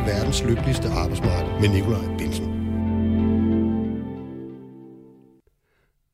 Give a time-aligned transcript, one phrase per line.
[0.00, 2.44] til verdens lykkeligste arbejdsmarked med Nikolaj Bilsen.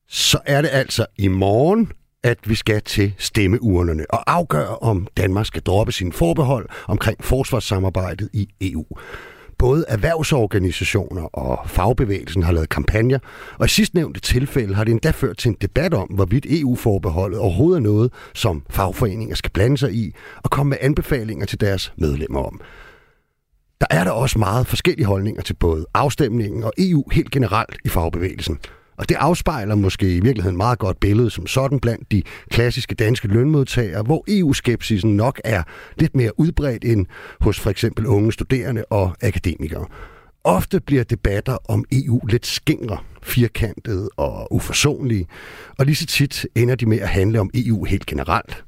[0.09, 5.47] Så er det altså i morgen, at vi skal til stemmeurnerne og afgøre, om Danmark
[5.47, 8.85] skal droppe sin forbehold omkring forsvarssamarbejdet i EU.
[9.59, 13.19] Både erhvervsorganisationer og fagbevægelsen har lavet kampagner,
[13.59, 17.79] og i sidstnævnte tilfælde har det endda ført til en debat om, hvorvidt EU-forbeholdet overhovedet
[17.79, 22.41] er noget, som fagforeninger skal blande sig i og komme med anbefalinger til deres medlemmer
[22.41, 22.61] om.
[23.81, 27.89] Der er der også meget forskellige holdninger til både afstemningen og EU helt generelt i
[27.89, 28.59] fagbevægelsen.
[28.99, 33.29] Og det afspejler måske i virkeligheden meget godt billede som sådan blandt de klassiske danske
[33.29, 35.63] lønmodtagere, hvor EU-skepsisen nok er
[35.99, 37.07] lidt mere udbredt end
[37.41, 39.87] hos for eksempel unge studerende og akademikere.
[40.45, 45.27] Ofte bliver debatter om EU lidt skingre, firkantede og uforsonlige,
[45.79, 48.65] og lige så tit ender de med at handle om EU helt generelt.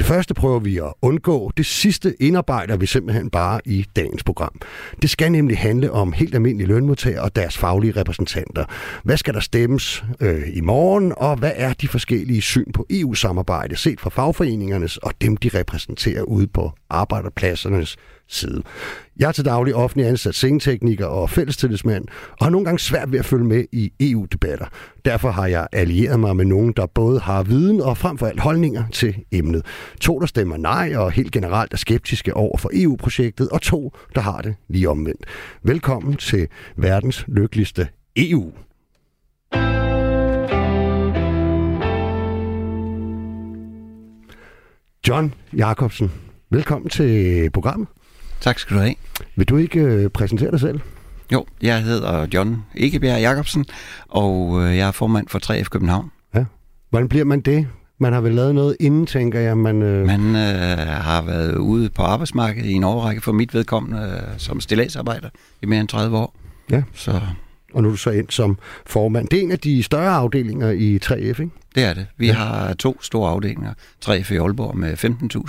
[0.00, 1.52] Det første prøver vi at undgå.
[1.56, 4.60] Det sidste indarbejder vi simpelthen bare i dagens program.
[5.02, 8.64] Det skal nemlig handle om helt almindelige lønmodtagere og deres faglige repræsentanter.
[9.04, 13.76] Hvad skal der stemmes øh, i morgen, og hvad er de forskellige syn på EU-samarbejde
[13.76, 17.96] set fra fagforeningernes og dem, de repræsenterer ude på arbejderpladsernes
[18.34, 18.62] side.
[19.16, 23.18] Jeg er til daglig offentlig ansat scenetekniker og fællestillidsmand, og har nogle gange svært ved
[23.18, 24.66] at følge med i EU-debatter.
[25.04, 28.40] Derfor har jeg allieret mig med nogen, der både har viden og frem for alt
[28.40, 29.66] holdninger til emnet.
[30.00, 34.20] To, der stemmer nej og helt generelt er skeptiske over for EU-projektet, og to, der
[34.20, 35.24] har det lige omvendt.
[35.62, 38.52] Velkommen til verdens lykkeligste EU.
[45.08, 46.12] John Jacobsen,
[46.50, 47.88] velkommen til programmet.
[48.40, 48.94] Tak skal du have.
[49.36, 50.80] Vil du ikke øh, præsentere dig selv?
[51.32, 53.66] Jo, jeg hedder John Ikebjerg Jacobsen,
[54.08, 56.10] og øh, jeg er formand for 3F København.
[56.34, 56.44] Ja.
[56.90, 57.68] Hvordan bliver man det?
[57.98, 59.58] Man har vel lavet noget inden, tænker jeg.
[59.58, 60.06] Man, øh...
[60.06, 64.60] man øh, har været ude på arbejdsmarkedet i en overrække for mit vedkommende øh, som
[64.60, 65.28] stilladsarbejder
[65.62, 66.34] i mere end 30 år.
[66.70, 66.82] Ja.
[66.94, 67.20] Så
[67.74, 69.28] og nu er du så ind som formand.
[69.28, 71.50] Det er en af de større afdelinger i 3F, ikke?
[71.74, 72.06] Det er det.
[72.16, 72.32] Vi ja.
[72.32, 73.74] har to store afdelinger.
[74.04, 74.92] 3F i Aalborg med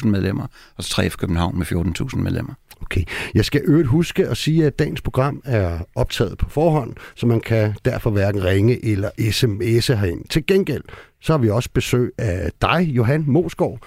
[0.03, 0.47] 15.000 medlemmer,
[0.78, 2.53] og 3F København med 14.000 medlemmer.
[2.81, 3.03] Okay.
[3.36, 7.40] Jeg skal øvrigt huske at sige, at dagens program er optaget på forhånd, så man
[7.40, 10.25] kan derfor hverken ringe eller sms'e herind.
[10.30, 10.84] Til gengæld,
[11.22, 13.80] så har vi også besøg af dig, Johan Mosgaard.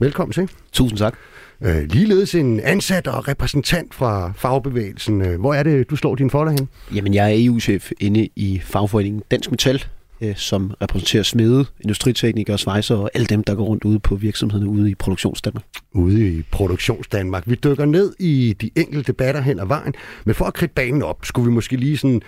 [0.00, 0.50] Velkommen til.
[0.72, 1.14] Tusind tak.
[1.62, 5.22] Øh, ligeledes en ansat og repræsentant fra fagbevægelsen.
[5.22, 6.68] Øh, hvor er det, du slår din folder hen?
[6.94, 9.84] Jamen, jeg er EU-chef inde i fagforeningen Dansk Metal,
[10.20, 14.70] øh, som repræsenterer smede, industriteknikere, svejser og alle dem, der går rundt ude på virksomhederne
[14.70, 15.64] ude i Produktionsdanmark.
[15.94, 17.42] Ude i Produktionsdanmark.
[17.46, 21.02] Vi dykker ned i de enkelte debatter hen ad vejen, men for at kridte banen
[21.02, 22.22] op, skulle vi måske lige sådan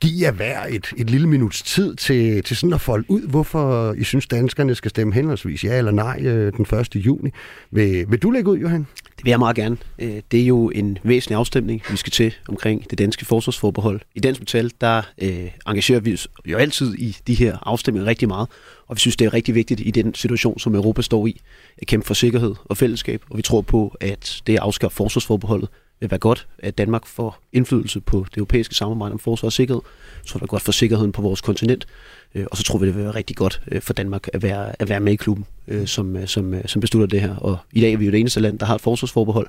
[0.00, 3.92] give jer hver et, et lille minuts tid til, til sådan at folde ud, hvorfor
[3.92, 6.96] I synes, danskerne skal stemme henholdsvis ja eller nej øh, den 1.
[6.96, 7.30] juni.
[7.70, 8.86] Vil, vil du lægge ud, Johan?
[9.16, 9.76] Det vil jeg meget gerne.
[9.98, 14.00] Øh, det er jo en væsentlig afstemning, vi skal til omkring det danske forsvarsforbehold.
[14.14, 18.28] I Dansk Metal, der øh, engagerer vi os jo altid i de her afstemninger rigtig
[18.28, 18.48] meget,
[18.86, 21.40] og vi synes, det er rigtig vigtigt i den situation, som Europa står i,
[21.78, 25.68] at kæmpe for sikkerhed og fællesskab, og vi tror på, at det at afskaffe forsvarsforbeholdet
[26.00, 29.82] vil være godt, at Danmark får indflydelse på det europæiske samarbejde om forsvar og sikkerhed.
[30.24, 31.86] Så er det godt for sikkerheden på vores kontinent.
[32.34, 34.82] Øh, og så tror vi, det vil være rigtig godt øh, for Danmark at være,
[34.82, 37.36] at være med i klubben, øh, som, som, som beslutter det her.
[37.36, 39.48] Og i dag er vi jo det eneste land, der har et forsvarsforbehold.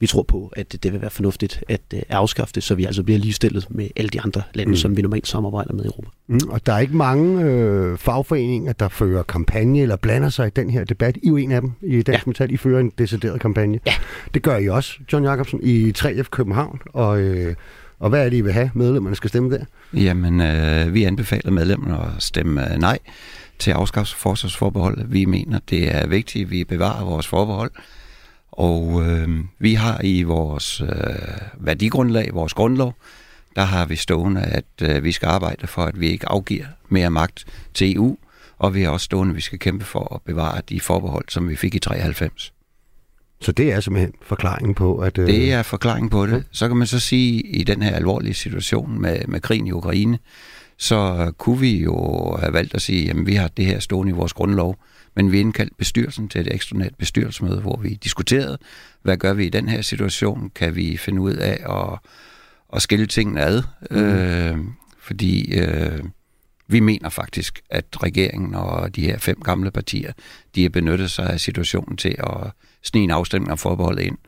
[0.00, 3.18] Vi tror på, at det vil være fornuftigt at afskaffe det, så vi altså bliver
[3.18, 4.76] ligestillet med alle de andre lande, mm.
[4.76, 6.08] som vi normalt samarbejder med i Europa.
[6.26, 10.50] Mm, og der er ikke mange øh, fagforeninger, der fører kampagne eller blander sig i
[10.50, 11.16] den her debat.
[11.16, 12.30] I er jo en af dem i Dansk ja.
[12.30, 12.50] Metal.
[12.50, 13.80] I fører en decideret kampagne.
[13.86, 13.94] Ja.
[14.34, 16.80] Det gør I også, John Jacobsen, i 3F København.
[16.86, 17.54] Og, øh,
[18.00, 19.64] og hvad er det, I vil have, medlemmerne skal stemme der?
[19.94, 22.98] Jamen, øh, vi anbefaler medlemmerne at stemme øh, nej
[23.58, 25.06] til afskaffelse forsvarsforbehold.
[25.06, 27.70] Vi mener, det er vigtigt, at vi bevarer vores forbehold.
[28.52, 29.28] Og øh,
[29.58, 30.88] vi har i vores øh,
[31.58, 32.94] værdigrundlag, vores grundlov,
[33.56, 37.10] der har vi stående, at øh, vi skal arbejde for, at vi ikke afgiver mere
[37.10, 37.44] magt
[37.74, 38.16] til EU,
[38.58, 41.48] og vi har også stående, at vi skal kæmpe for at bevare de forbehold, som
[41.48, 42.52] vi fik i 93.
[43.40, 45.18] Så det er simpelthen forklaringen på, at...
[45.18, 45.26] Øh...
[45.26, 46.44] Det er forklaringen på det.
[46.50, 50.18] Så kan man så sige, i den her alvorlige situation med, med krigen i Ukraine,
[50.76, 54.14] så kunne vi jo have valgt at sige, at vi har det her stående i
[54.14, 54.76] vores grundlov,
[55.16, 58.58] men vi indkaldte bestyrelsen til et ekstraordinært bestyrelsesmøde, hvor vi diskuterede,
[59.02, 60.50] hvad gør vi i den her situation?
[60.54, 61.98] Kan vi finde ud af at,
[62.72, 63.62] at skille tingene ad?
[63.90, 63.96] Mm.
[63.96, 64.58] Øh,
[65.00, 66.04] fordi øh,
[66.68, 70.12] vi mener faktisk, at regeringen og de her fem gamle partier,
[70.54, 74.18] de har benyttet sig af situationen til at snige en afstemning om forbeholdet ind.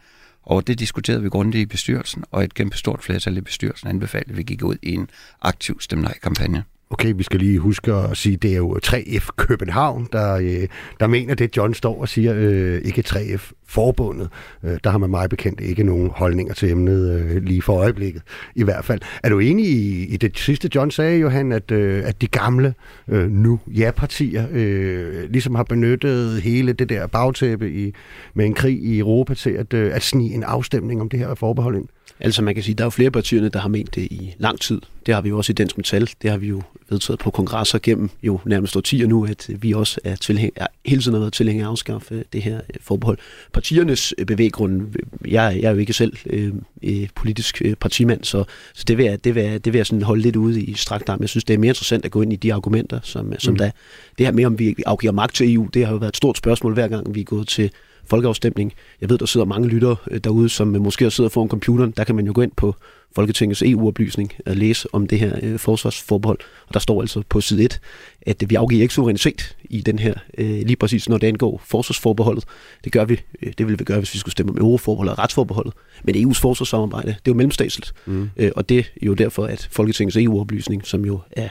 [0.43, 4.31] Og det diskuterede vi grundigt i bestyrelsen, og et kæmpe stort flertal i bestyrelsen anbefalede,
[4.31, 5.11] at vi gik ud i en
[5.43, 6.65] aktiv stemnej-kampagne.
[6.93, 10.69] Okay, vi skal lige huske at sige, det er jo 3F København, der, øh,
[11.01, 14.29] der mener det, John står og siger, øh, ikke 3F Forbundet.
[14.65, 18.23] Øh, der har man meget bekendt ikke nogen holdninger til emnet øh, lige for øjeblikket,
[18.55, 19.01] i hvert fald.
[19.23, 22.75] Er du enig i, i det sidste, John sagde, Johan, at, øh, at de gamle
[23.09, 27.95] øh, nu ja-partier øh, ligesom har benyttet hele det der bagtæppe i,
[28.35, 31.35] med en krig i Europa til at, øh, at snige en afstemning om det her
[31.35, 31.89] forbehold ind?
[32.25, 34.61] Altså man kan sige, der er jo flere partierne, der har ment det i lang
[34.61, 34.81] tid.
[35.07, 36.11] Det har vi jo også i Dansk Metal.
[36.23, 40.01] Det har vi jo vedtaget på kongresser gennem jo nærmest årtier nu, at vi også
[40.05, 43.19] er, tilhæng, er hele tiden har været tilhængere af at afskaffe det her øh, forbehold.
[43.53, 44.83] Partiernes øh, bevæggrund,
[45.25, 46.53] jeg, jeg er jo ikke selv øh,
[46.83, 49.87] øh, politisk øh, partimand, så, så det, vil jeg, det, vil jeg, det vil jeg
[49.87, 51.21] sådan holde lidt ude i strakt arm.
[51.21, 53.59] Jeg synes, det er mere interessant at gå ind i de argumenter, som, som mm.
[53.59, 53.71] der
[54.19, 56.37] Det her med, om vi afgiver magt til EU, det har jo været et stort
[56.37, 57.71] spørgsmål hver gang, vi er gået til
[58.07, 58.73] folkeafstemning.
[59.01, 61.95] Jeg ved, der sidder mange lyttere øh, derude, som måske sidder foran computeren.
[61.97, 62.75] Der kan man jo gå ind på
[63.15, 66.39] Folketingets EU-oplysning og læse om det her øh, forsvarsforbehold.
[66.69, 67.81] Og der står altså på side 1,
[68.23, 72.45] at vi afgiver ikke suverænitet i den her, øh, lige præcis når det angår forsvarsforbeholdet.
[72.85, 75.19] Det gør vi, øh, det ville vi gøre, hvis vi skulle stemme om euroforbeholdet og
[75.19, 75.75] retsforbeholdet.
[76.05, 77.93] Men EU's forsvarssamarbejde, det er jo mellemstatsligt.
[78.07, 78.31] Mm.
[78.37, 81.49] Øh, og det er jo derfor, at Folketingets EU-oplysning, som jo er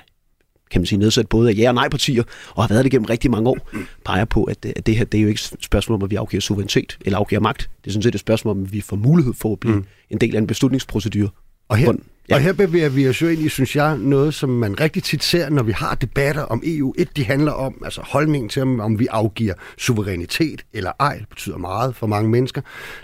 [0.71, 2.23] kan man sige, nedsat både af ja- og nej-partier,
[2.55, 3.69] og har været det gennem rigtig mange år,
[4.05, 6.15] peger på, at, at det her det er jo ikke et spørgsmål om, at vi
[6.15, 7.69] afgiver suverænitet eller afgiver magt.
[7.83, 9.85] Det er sådan set et spørgsmål om, at vi får mulighed for at blive mm.
[10.09, 11.33] en del af en beslutningsprocedur.
[11.71, 11.93] Og her,
[12.31, 12.35] Ja.
[12.35, 15.23] Og her bevæger vi os jo ind i, synes jeg, noget, som man rigtig tit
[15.23, 16.93] ser, når vi har debatter om EU.
[16.97, 21.17] Et, de handler om altså holdningen til, om vi afgiver suverænitet eller ej.
[21.17, 22.61] Det betyder meget for mange mennesker.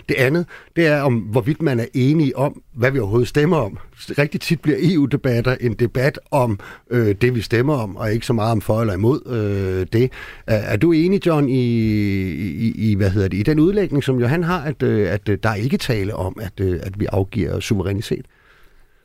[0.08, 3.78] Det andet, det er om, hvorvidt man er enige om, hvad vi overhovedet stemmer om.
[3.94, 6.60] Rigtig tit bliver EU-debatter en debat om
[6.90, 10.12] øh, det, vi stemmer om, og ikke så meget om for eller imod øh, det.
[10.46, 14.20] Er, er du enig, John, i, i, i, hvad hedder det, i den udlægning, som
[14.20, 17.06] Johan har, at, øh, at øh, der er ikke tale om, at, øh, at vi
[17.12, 18.26] afgiver suverænitet?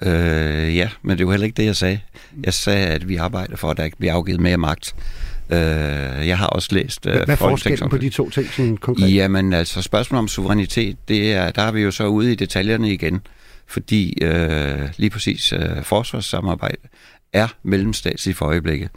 [0.01, 1.99] Øh, ja, men det var heller ikke det, jeg sagde.
[2.43, 4.95] Jeg sagde, at vi arbejder for, at der ikke bliver afgivet mere magt.
[5.49, 5.57] Øh,
[6.27, 7.05] jeg har også læst...
[7.05, 9.15] Øh, Hvad er forskellen på de to ting sådan konkret?
[9.15, 12.93] Jamen altså, spørgsmålet om suverænitet, det er, der er vi jo så ude i detaljerne
[12.93, 13.21] igen.
[13.67, 16.77] Fordi øh, lige præcis øh, forsvarssamarbejde
[17.33, 18.89] er mellemstatsligt for øjeblikket.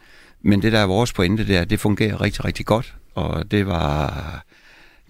[0.42, 2.94] Men det, der er vores pointe, det er, at det fungerer rigtig, rigtig godt.
[3.14, 4.44] Og det var,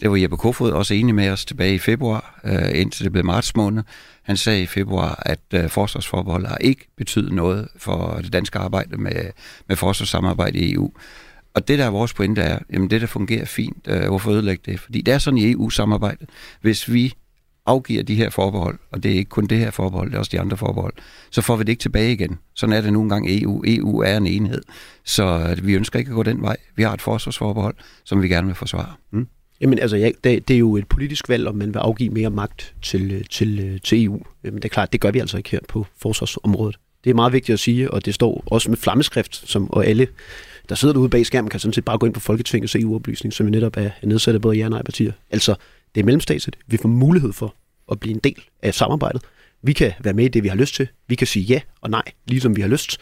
[0.00, 3.25] det var Jeppe Kofod også enig med os tilbage i februar, øh, indtil det blev
[3.25, 3.82] marts måned.
[4.22, 8.96] Han sagde i februar, at øh, forsvarsforbeholdet har ikke betydet noget for det danske arbejde
[8.96, 9.31] med,
[9.69, 10.93] med forsvarssamarbejde i EU.
[11.54, 14.62] Og det der er vores pointe er, jamen det der fungerer fint, øh, hvorfor ødelægge
[14.72, 14.81] det?
[14.81, 16.28] Fordi det er sådan i EU-samarbejdet.
[16.60, 17.14] Hvis vi
[17.66, 20.31] afgiver de her forbehold, og det er ikke kun det her forbehold, det er også
[20.32, 20.94] de andre forbehold,
[21.31, 22.38] så får vi det ikke tilbage igen.
[22.54, 23.62] Sådan er det nogle gange EU.
[23.66, 24.62] EU er en enhed,
[25.04, 26.56] så øh, vi ønsker ikke at gå den vej.
[26.76, 28.93] Vi har et forsvarsforbehold, som vi gerne vil forsvare.
[29.10, 29.28] Mm.
[29.61, 32.31] Jamen altså, ja, det, det er jo et politisk valg, om man vil afgive mere
[32.31, 34.23] magt til, øh, til, øh, til EU.
[34.43, 36.76] Men det er klart, det gør vi altså ikke her på forsvarsområdet.
[37.05, 40.08] Det er meget vigtigt at sige, og det står også med flammeskrift, som, og alle,
[40.69, 43.47] der sidder derude bag skærmen, kan sådan set bare gå ind på Folketingets EU-oplysning, som
[43.47, 45.12] jo netop er nedsat af både jer og nej-partier.
[45.31, 45.55] Altså,
[45.94, 46.58] det er mellemstatsligt.
[46.67, 47.55] Vi får mulighed for
[47.93, 49.23] at blive en del af samarbejdet.
[49.62, 50.88] Vi kan være med i det, vi har lyst til.
[51.08, 52.99] Vi kan sige ja og nej, ligesom vi har lyst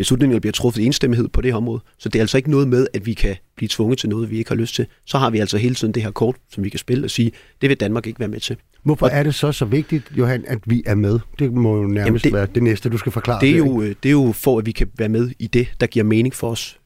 [0.00, 1.80] beslutninger bliver truffet i enstemmighed på det her område.
[1.98, 4.38] Så det er altså ikke noget med, at vi kan blive tvunget til noget, vi
[4.38, 4.86] ikke har lyst til.
[5.06, 7.32] Så har vi altså hele tiden det her kort, som vi kan spille og sige,
[7.60, 8.56] det vil Danmark ikke være med til.
[8.82, 11.18] Hvorfor er det så så vigtigt, Johan, at vi er med?
[11.38, 13.40] Det må jo nærmest Jamen det, være det næste, du skal forklare.
[13.40, 15.86] Det er, jo, det er jo for, at vi kan være med i det, der
[15.86, 16.78] giver mening for os.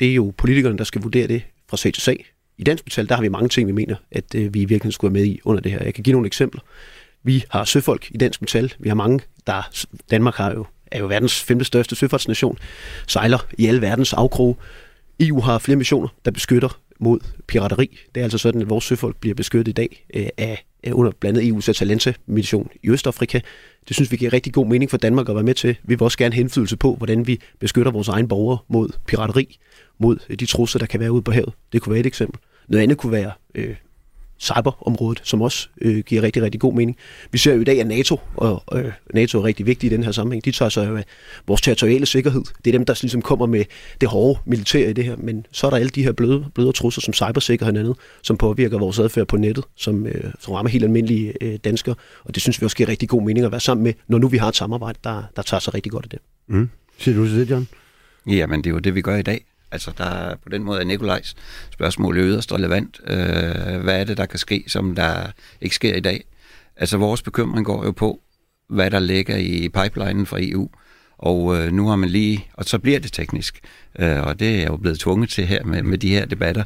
[0.00, 2.26] Det er jo politikerne, der skal vurdere det fra sag til sag.
[2.58, 5.14] I Dansk Metal, der har vi mange ting, vi mener, at øh, vi virkelig skulle
[5.14, 5.84] være med i under det her.
[5.84, 6.60] Jeg kan give nogle eksempler.
[7.22, 8.72] Vi har søfolk i Dansk Metal.
[8.78, 9.86] Vi har mange, der...
[10.10, 12.58] Danmark har jo er jo verdens femte største søfartsnation,
[13.06, 14.54] sejler i alle verdens afkroge.
[15.20, 17.98] EU har flere missioner, der beskytter mod pirateri.
[18.14, 21.12] Det er altså sådan, at vores søfolk bliver beskyttet i dag øh, af, øh, under
[21.20, 23.40] blandt andet EU's Atalanta-mission i Østafrika.
[23.88, 25.76] Det synes vi giver rigtig god mening for Danmark at være med til.
[25.82, 29.58] Vi vil også gerne have indflydelse på, hvordan vi beskytter vores egne borgere mod pirateri,
[29.98, 31.52] mod øh, de trusler, der kan være ude på havet.
[31.72, 32.40] Det kunne være et eksempel.
[32.68, 33.76] Noget andet kunne være øh,
[34.38, 36.96] cyberområdet, som også øh, giver rigtig, rigtig god mening.
[37.32, 40.04] Vi ser jo i dag, at NATO, og øh, NATO er rigtig vigtig i den
[40.04, 41.04] her sammenhæng, de tager sig af
[41.46, 42.42] vores territoriale sikkerhed.
[42.64, 43.64] Det er dem, der ligesom kommer med
[44.00, 46.72] det hårde militær i det her, men så er der alle de her bløde, bløde
[46.72, 50.70] trusler som cybersikkerhed og andet, som påvirker vores adfærd på nettet, som, øh, som rammer
[50.70, 53.60] helt almindelige øh, danskere, og det synes vi også giver rigtig god mening at være
[53.60, 56.10] sammen med, når nu vi har et samarbejde, der, der tager sig rigtig godt af
[56.10, 56.18] det.
[56.48, 56.68] Mm.
[56.98, 57.68] Siger du til det, John?
[58.26, 59.44] Jamen, det er jo det, vi gør i dag.
[59.70, 61.34] Altså, der på den måde er Nikolajs
[61.70, 63.00] spørgsmål yderst relevant.
[63.06, 65.26] Øh, hvad er det, der kan ske, som der
[65.60, 66.24] ikke sker i dag?
[66.76, 68.20] Altså, vores bekymring går jo på,
[68.68, 70.70] hvad der ligger i pipelinen fra EU.
[71.18, 73.60] Og øh, nu har man lige, og så bliver det teknisk,
[73.98, 76.64] øh, og det er jo blevet tvunget til her med, med de her debatter.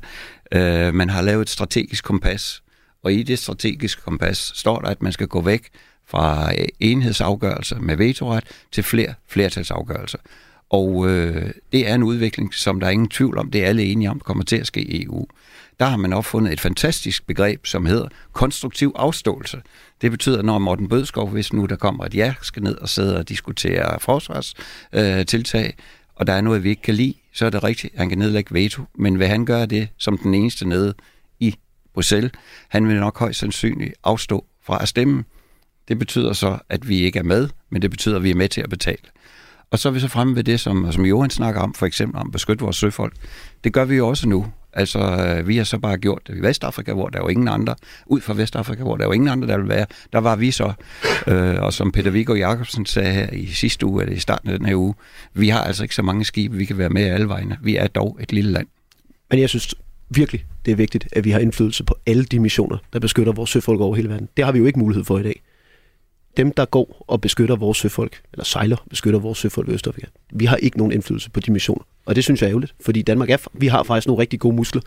[0.53, 2.63] Øh, man har lavet et strategisk kompas,
[3.03, 5.69] og i det strategiske kompas står der, at man skal gå væk
[6.07, 10.19] fra enhedsafgørelser med vetoret til flere flertalsafgørelser.
[10.71, 13.83] Og øh, det er en udvikling, som der er ingen tvivl om, det er alle
[13.83, 15.27] enige om, kommer til at ske i EU.
[15.81, 19.63] Der har man opfundet et fantastisk begreb, som hedder konstruktiv afståelse.
[20.01, 23.19] Det betyder, når Morten Bødskov, hvis nu der kommer et ja, skal ned og sidde
[23.19, 25.85] og diskutere forsvarstiltag, øh,
[26.15, 28.55] og der er noget, vi ikke kan lide, så er det rigtigt, han kan nedlægge
[28.55, 28.83] veto.
[28.95, 30.95] Men vil han gøre det som den eneste nede
[31.41, 31.55] i
[31.95, 32.33] Bruxelles,
[32.69, 35.25] han vil nok højst sandsynligt afstå fra at stemme.
[35.89, 38.49] Det betyder så, at vi ikke er med, men det betyder, at vi er med
[38.49, 39.03] til at betale.
[39.71, 42.21] Og så er vi så fremme ved det, som, som Johan snakker om, for eksempel
[42.21, 43.13] om at beskytte vores søfolk.
[43.65, 44.47] Det gør vi jo også nu.
[44.73, 47.49] Altså, øh, vi har så bare gjort det i Vestafrika, hvor der er jo ingen
[47.49, 47.75] andre,
[48.07, 49.87] ud fra Vestafrika, hvor der er jo ingen andre, der vil være.
[50.13, 50.73] Der var vi så,
[51.27, 54.59] øh, og som Peter Viggo Jacobsen sagde her i sidste uge, eller i starten af
[54.59, 54.95] den her uge,
[55.35, 57.59] vi har altså ikke så mange skibe, vi kan være med alle vegne.
[57.63, 58.67] Vi er dog et lille land.
[59.31, 59.75] Men jeg synes
[60.11, 63.51] virkelig, det er vigtigt, at vi har indflydelse på alle de missioner, der beskytter vores
[63.51, 64.29] søfolk over hele verden.
[64.37, 65.43] Det har vi jo ikke mulighed for i dag
[66.37, 70.45] dem, der går og beskytter vores søfolk, eller sejler beskytter vores søfolk i Østafrika, vi
[70.45, 71.83] har ikke nogen indflydelse på de missioner.
[72.07, 74.57] Og det synes jeg er ærgerligt, fordi Danmark er, vi har faktisk nogle rigtig gode
[74.57, 74.83] muskler.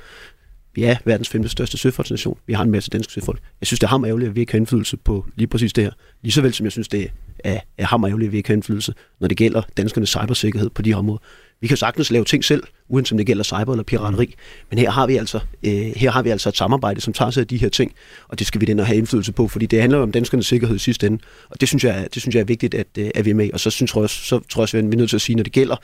[0.76, 2.38] Vi er verdens femte største søfartsnation.
[2.48, 3.40] Vi har en masse danske søfolk.
[3.62, 5.84] Jeg synes, det er ham ærgerligt, at vi ikke har indflydelse på lige præcis det
[5.84, 5.92] her.
[6.22, 8.54] Lige så vel som jeg synes, det er, er ham ærgerligt, at vi ikke har
[8.54, 11.20] indflydelse, når det gælder danskernes cybersikkerhed på de områder.
[11.62, 14.36] Vi kan sagtens lave ting selv, uanset om det gælder cyber eller pirateri.
[14.70, 17.42] Men her har vi altså, øh, her har vi altså et samarbejde, som tager sig
[17.42, 17.94] af de her ting,
[18.28, 20.80] og det skal vi den have indflydelse på, fordi det handler om danskernes sikkerhed i
[20.80, 21.20] sidste ende.
[21.50, 23.50] Og det synes jeg, det synes jeg er vigtigt, at, øh, at vi er med.
[23.54, 25.22] Og så synes jeg også, så tror jeg også, at vi er nødt til at
[25.22, 25.76] sige, når det gælder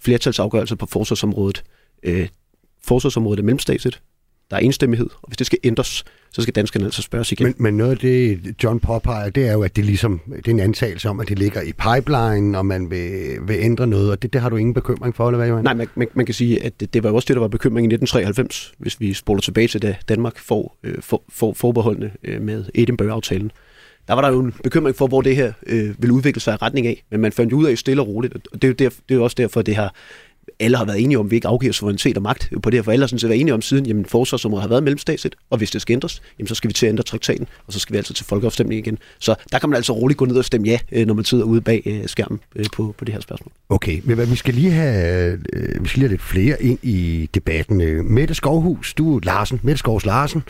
[0.00, 1.64] flertalsafgørelser på forsvarsområdet,
[2.02, 2.28] øh,
[2.84, 4.00] forsvarsområdet er mellemstatsligt,
[4.50, 7.46] der er enstemmighed, og hvis det skal ændres, så skal danskerne altså spørges igen.
[7.46, 10.50] Men, men noget af det, John påpeger, det er jo, at det, ligesom, det er
[10.50, 14.22] en antagelse om, at det ligger i pipeline, og man vil, vil ændre noget, og
[14.22, 15.64] det, det har du ingen bekymring for, eller hvad, Johan?
[15.64, 17.84] Nej, man, man, man kan sige, at det, det var også det, der var bekymring
[17.84, 22.42] i 1993, hvis vi spoler tilbage til, da Danmark får, øh, for, for, forbeholdene øh,
[22.42, 23.50] med Edinburgh-aftalen.
[24.08, 26.56] Der var der jo en bekymring for, hvor det her øh, ville udvikle sig i
[26.56, 28.88] retning af, men man fandt ud af stille og roligt, og det er jo, der,
[28.88, 29.94] det er jo også derfor, det har
[30.60, 32.82] alle har været enige om, at vi ikke afgiver suverænitet og magt på det her,
[32.82, 35.58] for alle har sådan set været enige om siden, jamen forsvarsområdet har været mellemstatsligt, og
[35.58, 37.92] hvis det skal ændres, jamen så skal vi til at ændre traktaten, og så skal
[37.92, 38.98] vi altså til folkeafstemning igen.
[39.18, 41.44] Så der kan man altså roligt gå ned og stemme ja, øh, når man sidder
[41.44, 43.52] ude bag øh, skærmen øh, på, på det her spørgsmål.
[43.68, 45.38] Okay, men vi skal lige have,
[45.80, 48.12] vi skal lige have lidt flere ind i debatten.
[48.14, 50.42] Mette Skovhus, du er Larsen, Mette Skovs Larsen,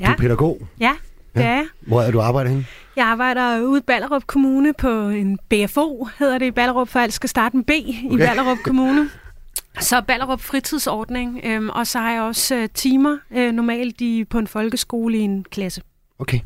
[0.00, 0.06] ja.
[0.06, 0.66] du er pædagog.
[0.80, 0.92] Ja,
[1.34, 1.66] det er jeg.
[1.80, 2.66] Hvor er du arbejder henne?
[2.96, 7.12] Jeg arbejder ude i Ballerup Kommune på en BFO, hedder det i Ballerup, for alt
[7.12, 8.26] skal starte med B i okay.
[8.26, 9.10] Ballerup Kommune.
[9.80, 14.38] Så Ballerup fritidsordning, øhm, og så har jeg også øh, timer øh, normalt i, på
[14.38, 15.82] en folkeskole i en klasse.
[16.18, 16.38] Okay.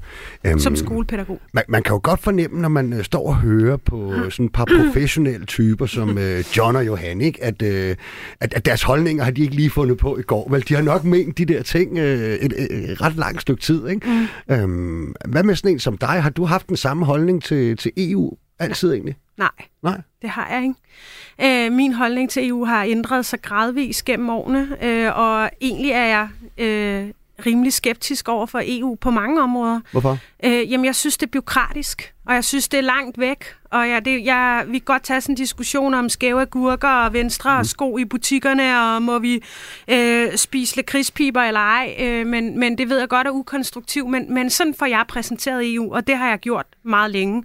[0.52, 1.40] Um, som skolepædagog.
[1.52, 4.52] Man, man kan jo godt fornemme, når man øh, står og hører på sådan et
[4.52, 7.44] par professionelle typer som øh, John og Johan, ikke?
[7.44, 7.96] At, øh,
[8.40, 10.48] at, at deres holdninger har de ikke lige fundet på i går.
[10.50, 13.62] Vel, de har nok ment de der ting øh, et, et, et ret langt stykke
[13.62, 13.88] tid.
[13.88, 14.28] Ikke?
[14.48, 14.54] Mm.
[14.64, 16.22] Um, hvad med sådan en som dig?
[16.22, 19.16] Har du haft den samme holdning til, til EU altid egentlig?
[19.36, 19.50] Nej,
[19.82, 21.66] Nej, det har jeg ikke.
[21.66, 26.04] Øh, min holdning til EU har ændret sig gradvist gennem årene, øh, og egentlig er
[26.04, 26.28] jeg
[26.58, 27.10] øh,
[27.46, 29.80] rimelig skeptisk over for EU på mange områder.
[29.92, 30.18] Hvorfor?
[30.44, 33.44] Øh, jamen, jeg synes, det er byråkratisk, og jeg synes, det er langt væk.
[33.70, 37.12] Og jeg, det, jeg, vi kan godt tage sådan en diskussion om skæve agurker og
[37.12, 37.64] venstre mm.
[37.64, 39.42] sko i butikkerne, og må vi
[39.88, 41.96] øh, spise lakridspiber eller ej.
[42.00, 45.74] Øh, men, men det ved jeg godt er ukonstruktivt, men, men sådan får jeg præsenteret
[45.74, 47.44] EU, og det har jeg gjort meget længe.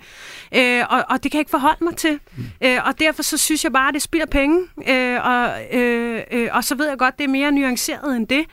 [0.55, 2.19] Øh, og, og det kan jeg ikke forholde mig til.
[2.37, 2.43] Mm.
[2.63, 4.67] Øh, og derfor så synes jeg bare, at det spilder penge.
[4.89, 8.45] Øh, og, øh, øh, og så ved jeg godt, det er mere nuanceret end det.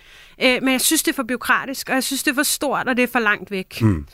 [0.42, 2.88] Øh, men jeg synes, det er for byråkratisk, og jeg synes, det er for stort,
[2.88, 3.82] og det er for langt væk.
[3.82, 4.06] Mm.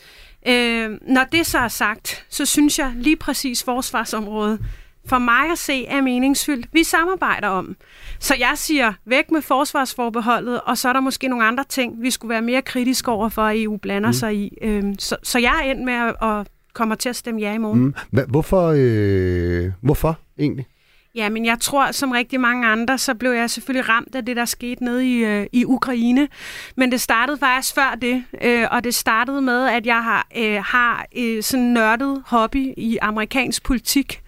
[0.49, 4.61] Øh, når det så er sagt, så synes jeg lige præcis forsvarsområdet,
[5.07, 6.67] for mig at se, er meningsfyldt.
[6.73, 7.77] Vi samarbejder om.
[8.19, 12.11] Så jeg siger, væk med forsvarsforbeholdet, og så er der måske nogle andre ting, vi
[12.11, 14.13] skulle være mere kritiske over for, at EU blander mm.
[14.13, 14.59] sig i.
[14.63, 17.59] Øh, så, så jeg er endt med at, at kommer til at stemme ja i
[17.59, 17.81] morgen.
[17.81, 17.95] Mm.
[18.29, 20.67] Hvorfor, øh, hvorfor egentlig?
[21.15, 24.37] Ja, men jeg tror, som rigtig mange andre, så blev jeg selvfølgelig ramt af det,
[24.37, 26.29] der skete nede i, øh, i Ukraine.
[26.77, 30.63] Men det startede faktisk før det, øh, og det startede med, at jeg har, øh,
[30.65, 34.23] har øh, sådan nørdet hobby i amerikansk politik.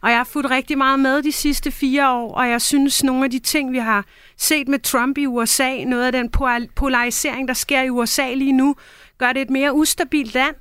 [0.00, 3.24] Og jeg har fulgt rigtig meget med de sidste fire år, og jeg synes, nogle
[3.24, 4.04] af de ting, vi har
[4.36, 6.30] set med Trump i USA, noget af den
[6.76, 8.76] polarisering, der sker i USA lige nu,
[9.18, 10.54] gør det et mere ustabilt land.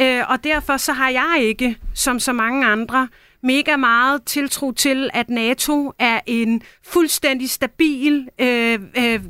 [0.00, 3.08] Øh, og derfor så har jeg ikke, som så mange andre,
[3.42, 9.20] mega meget tiltro til, at NATO er en fuldstændig stabil øh, øh,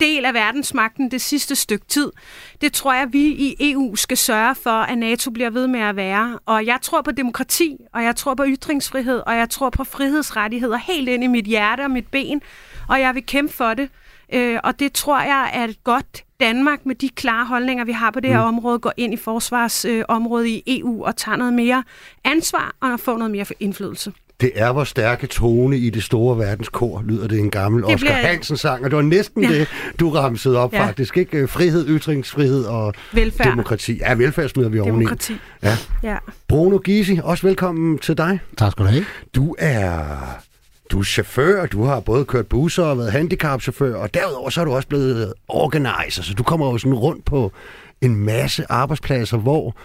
[0.00, 2.12] del af verdensmagten det sidste stykke tid.
[2.60, 5.96] Det tror jeg, vi i EU skal sørge for, at NATO bliver ved med at
[5.96, 6.38] være.
[6.46, 10.76] Og jeg tror på demokrati, og jeg tror på ytringsfrihed, og jeg tror på frihedsrettigheder
[10.76, 12.42] helt ind i mit hjerte og mit ben,
[12.88, 13.90] og jeg vil kæmpe for det.
[14.34, 18.10] Øh, og det tror jeg er et godt Danmark med de klare holdninger, vi har
[18.10, 18.56] på det her mm.
[18.56, 21.84] område, går ind i forsvarsområdet øh, i EU og tager noget mere
[22.24, 24.12] ansvar og får noget mere indflydelse.
[24.40, 27.98] Det er vores stærke tone i det store verdenskor, lyder det en gammel det Oscar
[27.98, 28.12] bliver...
[28.12, 29.50] Hansen-sang, og det var næsten ja.
[29.50, 29.68] det,
[30.00, 30.86] du ramsede op ja.
[30.86, 31.48] faktisk, ikke?
[31.48, 33.50] Frihed, ytringsfrihed og Velfærd.
[33.50, 33.98] demokrati.
[33.98, 34.96] Ja, velfærd smider vi oveni.
[34.96, 35.36] Demokrati.
[35.62, 35.76] Ja.
[36.02, 36.16] ja.
[36.48, 38.38] Bruno Gysi, også velkommen til dig.
[38.56, 39.04] Tak skal du have.
[39.34, 40.06] Du er
[40.90, 44.64] du er chauffør, du har både kørt busser og været handicapchauffør, og derudover så er
[44.64, 47.52] du også blevet organizer, så du kommer jo sådan rundt på
[48.00, 49.76] en masse arbejdspladser, hvor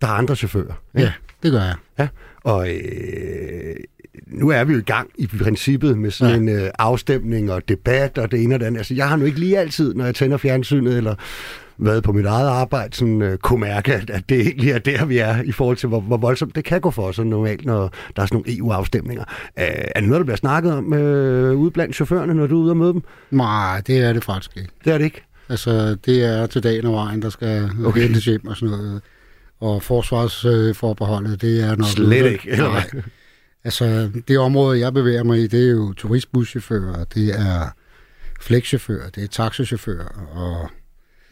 [0.00, 0.74] der er andre chauffører.
[0.94, 1.12] Ja, ja
[1.42, 1.74] det gør jeg.
[1.98, 2.08] Ja,
[2.44, 3.76] og øh,
[4.26, 6.54] nu er vi jo i gang i princippet med sådan ja.
[6.54, 8.78] en øh, afstemning og debat og det ene og det andet.
[8.78, 11.14] Altså, jeg har nu ikke lige altid, når jeg tænder fjernsynet eller
[11.78, 15.04] været på mit eget arbejde, sådan, øh, kunne mærke, at, at det egentlig er der,
[15.04, 17.92] vi er i forhold til, hvor, hvor voldsomt det kan gå for os normalt, når
[18.16, 19.24] der er sådan nogle EU-afstemninger.
[19.58, 22.62] Øh, er det noget, der bliver snakket om øh, ude blandt chaufførerne, når du er
[22.62, 23.02] ude og møde dem?
[23.30, 24.70] Nej, det er det faktisk ikke.
[24.84, 25.24] Det er det ikke?
[25.48, 28.00] Altså, det er til dagen og vejen, der skal okay.
[28.00, 29.02] hentes hjem og sådan noget.
[29.60, 31.88] Og forsvarsforbeholdet, det er nok...
[31.88, 32.82] Slet ikke, eller.
[33.64, 37.74] Altså, det område, jeg bevæger mig i, det er jo turistbuschauffører, det er
[38.40, 40.70] flexchauffører, det er taxichauffører, og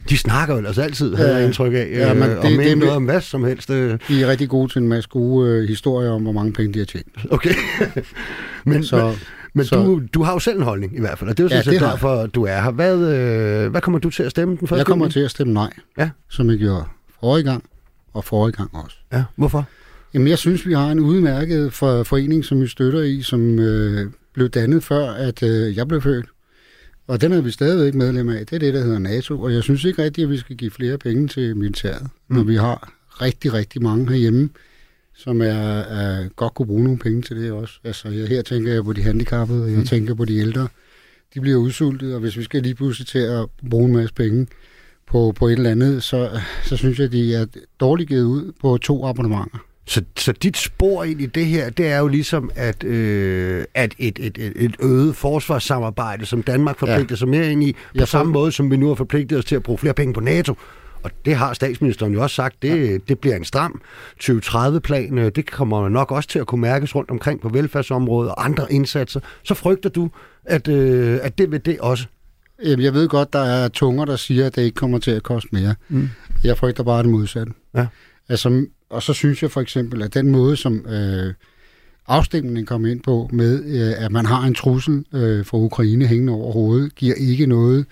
[0.09, 2.77] de snakker jo altså altid, havde jeg indtryk af, ja, men det, og det, det,
[2.77, 3.69] noget om hvad som helst.
[3.69, 3.99] Øh.
[4.07, 6.79] De er rigtig gode til en masse gode øh, historier om, hvor mange penge de
[6.79, 7.07] har tjent.
[7.31, 7.53] Okay.
[8.65, 9.15] men så,
[9.53, 11.47] men så, du, du har jo selv en holdning i hvert fald, og det er
[11.49, 12.71] jo ja, sådan derfor, du er her.
[12.71, 15.53] Hvad, øh, hvad kommer du til at stemme den første Jeg kommer til at stemme
[15.53, 16.09] nej, ja.
[16.29, 16.85] som jeg gjorde
[17.19, 17.63] forrige gang,
[18.13, 18.97] og forrige gang også.
[19.13, 19.65] Ja, hvorfor?
[20.17, 24.11] Jamen, jeg synes, vi har en udmærket for, forening, som vi støtter i, som øh,
[24.33, 26.25] blev dannet før, at øh, jeg blev født.
[27.07, 28.45] Og den er vi stadigvæk medlem af.
[28.45, 29.41] Det er det, der hedder NATO.
[29.41, 32.35] Og jeg synes ikke rigtigt, at vi skal give flere penge til militæret, mm.
[32.35, 34.49] når vi har rigtig, rigtig mange herhjemme,
[35.15, 37.79] som er, er godt kunne bruge nogle penge til det også.
[37.83, 39.85] Altså, jeg, her tænker jeg på de handicappede, jeg mm.
[39.85, 40.67] tænker på de ældre.
[41.33, 44.47] De bliver udsultet, og hvis vi skal lige pludselig til at bruge en masse penge
[45.07, 47.45] på, på et eller andet, så, så synes jeg, de er
[47.79, 49.67] dårligt givet ud på to abonnementer.
[49.87, 53.95] Så, så dit spor ind i det her, det er jo ligesom, at, øh, at
[53.97, 57.15] et, et, et, et øget forsvarssamarbejde, som Danmark forpligter ja.
[57.15, 59.55] sig mere ind i, på Jeg samme måde som vi nu har forpligtet os til
[59.55, 60.55] at bruge flere penge på NATO.
[61.03, 62.97] Og det har statsministeren jo også sagt, det, ja.
[63.07, 63.81] det bliver en stram
[64.23, 65.17] 2030-plan.
[65.17, 68.73] Øh, det kommer nok også til at kunne mærkes rundt omkring på velfærdsområdet og andre
[68.73, 69.19] indsatser.
[69.43, 70.09] Så frygter du,
[70.45, 72.05] at, øh, at det vil det også?
[72.63, 75.49] Jeg ved godt, der er tunger, der siger, at det ikke kommer til at koste
[75.51, 75.75] mere.
[75.89, 76.09] Mm.
[76.43, 77.51] Jeg frygter bare det modsatte.
[77.75, 77.87] Ja.
[78.29, 81.33] Altså, og så synes jeg for eksempel, at den måde, som øh,
[82.07, 86.33] afstemningen kom ind på, med øh, at man har en trussel øh, fra Ukraine hængende
[86.33, 87.85] over hovedet, giver ikke noget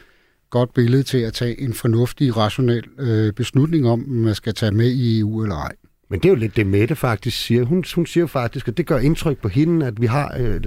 [0.50, 4.71] godt billede til at tage en fornuftig, rationel øh, beslutning om, om man skal tage
[4.71, 5.76] med i EU eller ej.
[6.10, 7.63] Men det er jo lidt det, Mette faktisk siger.
[7.63, 10.63] Hun, hun siger faktisk, at det gør indtryk på hende, at vi har øh,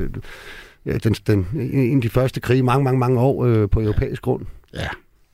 [1.04, 4.46] den, den, en af de første krige mange, mange, mange år øh, på europæisk grund.
[4.74, 4.88] Ja,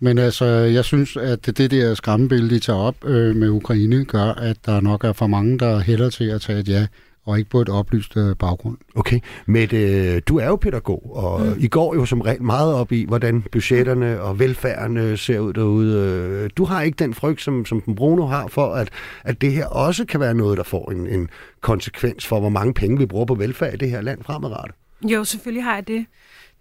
[0.04, 4.24] men altså, jeg synes, at det der skræmmebillede, de tager op øh, med Ukraine, gør,
[4.24, 6.86] at der nok er for mange, der hælder til at tage et ja,
[7.24, 8.76] og ikke på et oplyst øh, baggrund.
[8.94, 11.54] Okay, men øh, du er jo pædagog, og mm.
[11.58, 16.48] I går jo som regel meget op i, hvordan budgetterne og velfærden ser ud derude.
[16.48, 18.88] Du har ikke den frygt, som, som Bruno har, for at,
[19.24, 21.28] at det her også kan være noget, der får en, en
[21.60, 24.74] konsekvens for, hvor mange penge vi bruger på velfærd i det her land fremadrettet.
[25.02, 26.06] Jo, selvfølgelig har jeg det.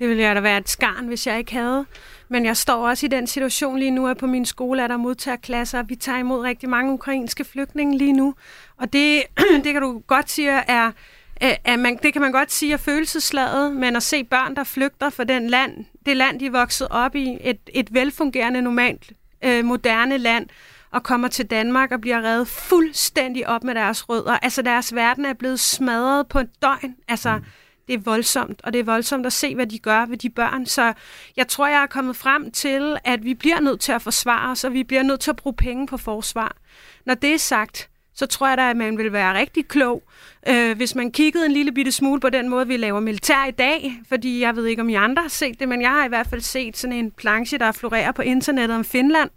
[0.04, 1.86] Det ville jeg da være et skarn, hvis jeg ikke havde.
[2.30, 4.98] Men jeg står også i den situation lige nu, at på min skole er der
[4.98, 8.36] modtagerklasser, vi tager imod rigtig mange ukrainske flygtninge lige nu.
[8.78, 9.24] Og det,
[9.64, 10.92] det kan du godt sige er,
[11.36, 14.64] at øh, man, det kan man godt sige er følelsesladet, men at se børn, der
[14.64, 19.12] flygter fra den land, det land, de er vokset op i, et, et velfungerende, normalt,
[19.44, 20.48] øh, moderne land,
[20.92, 24.38] og kommer til Danmark og bliver reddet fuldstændig op med deres rødder.
[24.42, 26.96] Altså deres verden er blevet smadret på et døgn.
[27.08, 27.44] Altså, mm
[27.88, 30.66] det er voldsomt, og det er voldsomt at se, hvad de gør ved de børn.
[30.66, 30.94] Så
[31.38, 34.64] jeg tror, jeg er kommet frem til, at vi bliver nødt til at forsvare os,
[34.64, 36.56] og vi bliver nødt til at bruge penge på forsvar.
[37.06, 40.04] Når det er sagt, så tror jeg da, at man vil være rigtig klog,
[40.48, 43.52] øh, hvis man kiggede en lille bitte smule på den måde, vi laver militær i
[43.52, 44.02] dag.
[44.10, 46.28] Fordi jeg ved ikke, om I andre har set det, men jeg har i hvert
[46.28, 49.30] fald set sådan en planche, der florerer på internettet om Finland,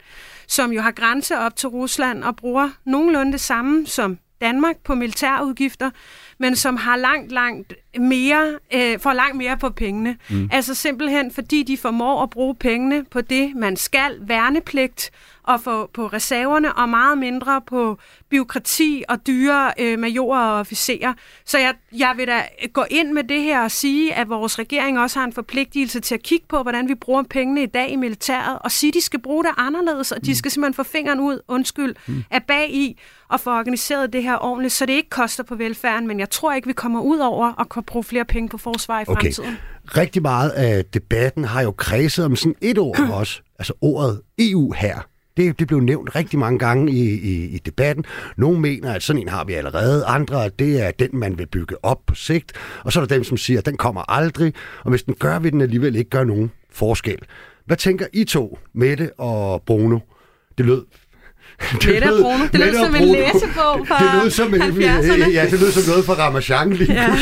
[0.49, 4.95] som jo har grænse op til Rusland og bruger nogenlunde det samme som Danmark på
[4.95, 5.91] militærudgifter,
[6.39, 10.17] men som har langt, langt mere, øh, får langt mere på pengene.
[10.31, 10.49] Mm.
[10.53, 15.11] Altså simpelthen fordi de formår at bruge pengene på det, man skal, værnepligt,
[15.47, 17.99] og få på reserverne, og meget mindre på
[18.31, 21.15] byråkrati og dyre øh, majorer og officerer.
[21.45, 25.01] Så jeg, jeg vil da gå ind med det her og sige, at vores regering
[25.01, 27.97] også har en forpligtelse til at kigge på, hvordan vi bruger pengene i dag i
[27.97, 30.35] militæret, og sige, at de skal bruge det anderledes, og de mm.
[30.35, 32.25] skal simpelthen få fingeren ud, undskyld, mm.
[32.31, 36.07] af bag i, og få organiseret det her ordentligt, så det ikke koster på velfærden,
[36.07, 39.01] men jeg tror ikke, vi kommer ud over at kunne bruge flere penge på forsvar
[39.01, 39.23] i okay.
[39.23, 39.59] fremtiden.
[39.97, 44.73] Rigtig meget af debatten har jo kredset om sådan et ord også, altså ordet EU
[44.73, 45.01] her.
[45.37, 48.05] Det, det blev nævnt rigtig mange gange i, i, i debatten.
[48.37, 50.05] Nogle mener, at sådan en har vi allerede.
[50.05, 52.53] Andre, at det er den, man vil bygge op på sigt.
[52.85, 54.55] Og så er der dem, som siger, at den kommer aldrig.
[54.85, 57.19] Og hvis den gør, vil den alligevel ikke gøre nogen forskel.
[57.67, 59.99] Hvad tænker I to, Mette og Bruno?
[60.59, 60.83] Det lød
[61.87, 62.45] Mette og Bruno.
[62.53, 65.31] Det lød som en læsebog fra det lød som en, 70'erne.
[65.33, 67.17] Ja, det lød som noget fra Ramachan lige ja.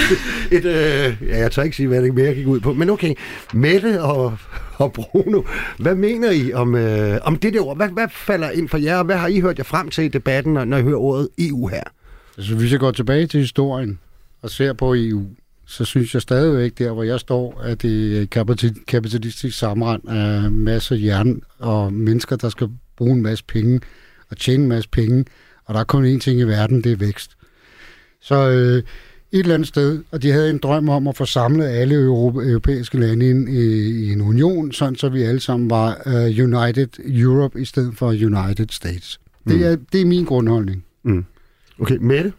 [0.51, 2.73] Et, øh, ja, jeg tør ikke sige, hvad det mere gik ud på.
[2.73, 3.15] Men okay,
[3.55, 4.39] Mette og,
[4.85, 5.43] og Bruno,
[5.79, 7.77] hvad mener I om, øh, om det der ord?
[7.77, 8.97] Hvad, hvad falder ind for jer?
[8.97, 11.29] og Hvad har I hørt jer frem til i debatten, når, når I hører ordet
[11.39, 11.83] EU her?
[12.39, 13.99] Altså, hvis jeg går tilbage til historien
[14.43, 15.27] og ser på EU,
[15.67, 18.31] så synes jeg stadigvæk der, hvor jeg står, at det er et
[18.87, 23.81] kapitalistisk sammenrend af masser af jern og mennesker, der skal bruge en masse penge
[24.31, 25.25] og tjene en masse penge.
[25.65, 27.31] Og der er kun én ting i verden, det er vækst.
[28.21, 28.83] Så øh,
[29.35, 32.41] et eller andet sted, og de havde en drøm om at få samlet alle euro-
[32.41, 33.63] europæiske lande ind i,
[34.05, 38.07] i en union, sådan så vi alle sammen var uh, United Europe i stedet for
[38.09, 39.21] United States.
[39.49, 39.63] Det, Mm.
[39.63, 40.85] er, det er min grundholdning.
[41.03, 41.25] Mm.
[41.81, 42.33] Okay, Mette?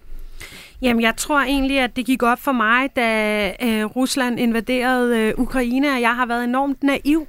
[0.81, 5.33] Jamen, jeg tror egentlig, at det gik op for mig, da øh, Rusland invaderede øh,
[5.37, 7.27] Ukraine, og jeg har været enormt naiv.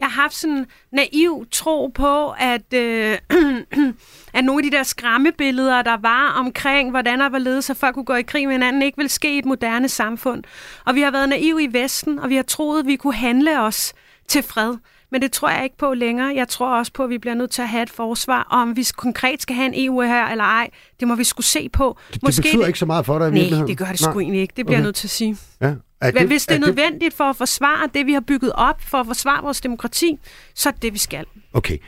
[0.00, 3.18] Jeg har haft sådan en naiv tro på, at, øh,
[4.34, 7.94] at nogle af de der skræmmebilleder, der var omkring, hvordan der var ledet, så folk
[7.94, 10.44] kunne gå i krig med hinanden, ikke vil ske i et moderne samfund.
[10.84, 13.60] Og vi har været naive i Vesten, og vi har troet, at vi kunne handle
[13.60, 13.92] os
[14.28, 14.74] til fred.
[15.10, 16.32] Men det tror jeg ikke på længere.
[16.34, 18.46] Jeg tror også på, at vi bliver nødt til at have et forsvar.
[18.50, 21.46] Og om vi konkret skal have en EU her eller ej, det må vi skulle
[21.46, 21.98] se på.
[22.06, 24.40] Det, det betyder ikke så meget for dig i Nej, det gør det sgu egentlig
[24.40, 24.52] ikke.
[24.56, 24.80] Det bliver Okay.
[24.80, 25.36] jeg nødt til at sige.
[25.60, 25.74] Ja.
[26.06, 28.98] Er Det, Hvis det er nødvendigt for at forsvare det, vi har bygget op, for
[28.98, 30.18] at forsvare vores demokrati,
[30.54, 31.24] så er det det, vi skal.
[31.52, 31.78] Okay.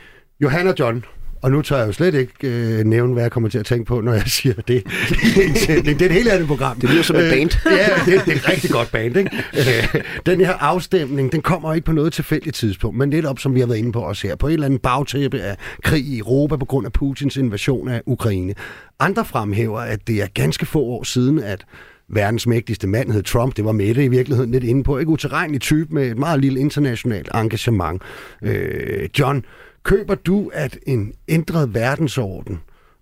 [0.41, 1.05] Johan og John,
[1.41, 3.85] og nu tør jeg jo slet ikke øh, nævne, hvad jeg kommer til at tænke
[3.85, 4.65] på, når jeg siger det.
[4.67, 6.79] det er et helt andet program.
[6.79, 7.51] Det lyder som et Øh, band.
[7.65, 9.17] ja, det, det er et rigtig godt band.
[9.17, 9.31] Ikke?
[9.53, 13.59] Øh, den her afstemning, den kommer ikke på noget tilfældigt tidspunkt, men netop som vi
[13.59, 16.55] har været inde på også her, på et eller andet bagtæppe af krig i Europa
[16.55, 18.53] på grund af Putins invasion af Ukraine.
[18.99, 21.65] Andre fremhæver, at det er ganske få år siden, at
[22.09, 23.57] verdens mægtigste mand hed Trump.
[23.57, 24.97] Det var Mette i virkeligheden lidt inde på.
[24.97, 28.01] Ikke uterrenelig type med et meget lille internationalt engagement.
[28.41, 29.45] Øh, John,
[29.83, 32.59] køber du, at en ændret verdensorden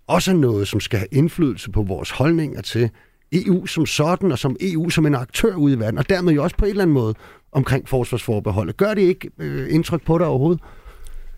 [0.08, 2.90] også er noget, som skal have indflydelse på vores holdninger til
[3.32, 6.42] EU som sådan, og som EU som en aktør ude i verden, og dermed jo
[6.42, 7.14] også på en eller anden måde
[7.52, 8.76] omkring forsvarsforbeholdet.
[8.76, 10.62] Gør det ikke øh, indtryk på dig overhovedet?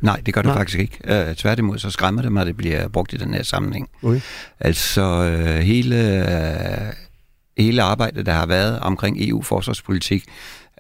[0.01, 0.57] Nej, det gør det Nej.
[0.57, 1.29] faktisk ikke.
[1.29, 3.91] Uh, tværtimod, så skræmmer det mig, at det bliver brugt i den her sammenhæng.
[4.03, 4.21] Okay.
[4.61, 6.93] Altså, uh, hele, uh,
[7.59, 10.25] hele arbejdet, der har været omkring EU-forsvarspolitik,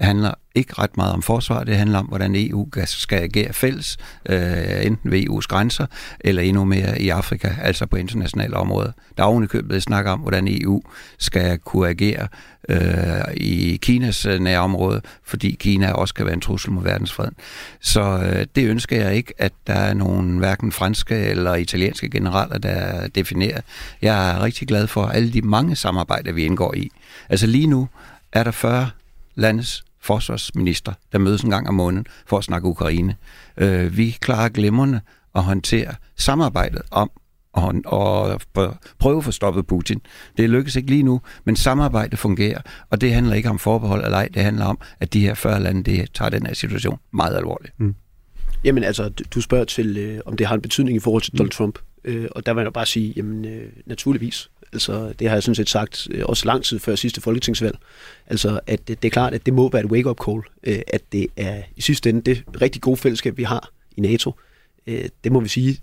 [0.00, 1.64] handler ikke ret meget om forsvar.
[1.64, 3.96] Det handler om, hvordan EU skal agere fælles,
[4.28, 5.86] øh, enten ved EU's grænser,
[6.20, 8.92] eller endnu mere i Afrika, altså på internationale områder.
[9.16, 10.82] Der er ovenikøbet snak om, hvordan EU
[11.18, 12.28] skal kunne agere
[12.68, 17.34] øh, i Kinas øh, nærområde, fordi Kina også kan være en trussel mod verdensfreden.
[17.80, 22.58] Så øh, det ønsker jeg ikke, at der er nogen hverken franske eller italienske generaler,
[22.58, 23.60] der definerer.
[24.02, 26.90] Jeg er rigtig glad for alle de mange samarbejder, vi indgår i.
[27.28, 27.88] Altså lige nu
[28.32, 28.90] er der 40
[29.34, 33.16] landes forsvarsminister, der mødes en gang om måneden for at snakke Ukraine.
[33.56, 35.00] Øh, vi klarer glimrende
[35.34, 37.10] at håndtere samarbejdet om
[37.84, 40.00] og for- prøve at få stoppet Putin.
[40.36, 44.16] Det lykkes ikke lige nu, men samarbejdet fungerer, og det handler ikke om forbehold eller
[44.18, 47.36] ej, det handler om, at de her 40 lande de tager den her situation meget
[47.36, 47.74] alvorligt.
[48.64, 51.50] Jamen altså, du- spørger til, øh, om det har en betydning i forhold til Donald
[51.50, 51.78] Trump.
[52.04, 54.50] Øh, og der vil jeg bare sige, jamen øh, naturligvis.
[54.72, 57.78] Altså, det har jeg sådan set sagt øh, også lang tid før sidste folketingsvalg.
[58.26, 60.40] Altså, at det, det er klart, at det må være et wake-up call.
[60.62, 64.32] Øh, at det er i sidste ende det rigtig gode fællesskab, vi har i NATO.
[64.86, 65.78] Øh, det må vi sige,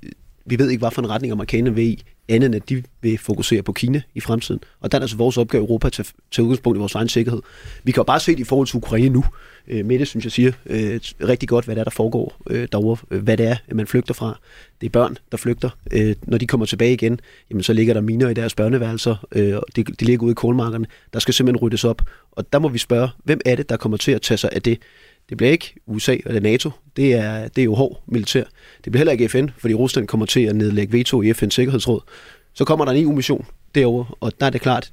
[0.46, 3.18] vi ved ikke, hvad for en retning amerikanerne vil i, andet end at de vil
[3.18, 4.62] fokusere på Kina i fremtiden.
[4.80, 7.10] Og der er altså vores opgave i Europa at tage, tage udgangspunkt i vores egen
[7.10, 7.42] sikkerhed.
[7.84, 9.26] Vi kan jo bare se det i forhold til Ukraine nu.
[9.68, 13.06] Øh, Mette, synes jeg, siger øh, rigtig godt, hvad det er, der foregår øh, derovre.
[13.12, 14.40] Øh, hvad det er, man flygter fra.
[14.82, 15.70] Det er børn, der flygter.
[15.92, 19.26] Øh, når de kommer tilbage igen, jamen, så ligger der miner i deres børneværelser.
[19.32, 20.86] Øh, og de, de ligger ude i kornmarkerne.
[21.14, 22.02] Der skal simpelthen ryddes op.
[22.32, 24.62] Og der må vi spørge, hvem er det, der kommer til at tage sig af
[24.62, 24.80] det?
[25.30, 26.72] Det bliver ikke USA eller NATO.
[26.96, 28.44] Det er, det er jo hård militær.
[28.86, 32.02] Det bliver heller ikke FN, fordi Rusland kommer til at nedlægge veto i FN's Sikkerhedsråd.
[32.54, 33.46] Så kommer der en EU-mission
[33.76, 34.92] derovre, og der er det klart,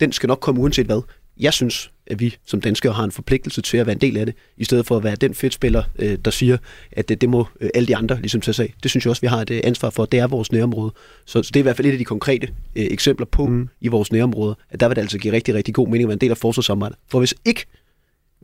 [0.00, 1.02] den skal nok komme uanset hvad.
[1.40, 4.26] Jeg synes, at vi som danskere har en forpligtelse til at være en del af
[4.26, 6.56] det, i stedet for at være den fedtspiller, øh, der siger,
[6.92, 8.74] at det, må øh, alle de andre ligesom tage sig.
[8.82, 10.04] Det synes jeg også, vi har et øh, ansvar for.
[10.04, 10.92] Det er vores nærområde.
[11.24, 13.68] Så, det er i hvert fald et af de konkrete eksempler på mm.
[13.80, 16.14] i vores nærområde, at der vil det altså give rigtig, rigtig god mening at være
[16.14, 16.98] en del af forsvarssamarbejdet.
[17.10, 17.66] For hvis ikke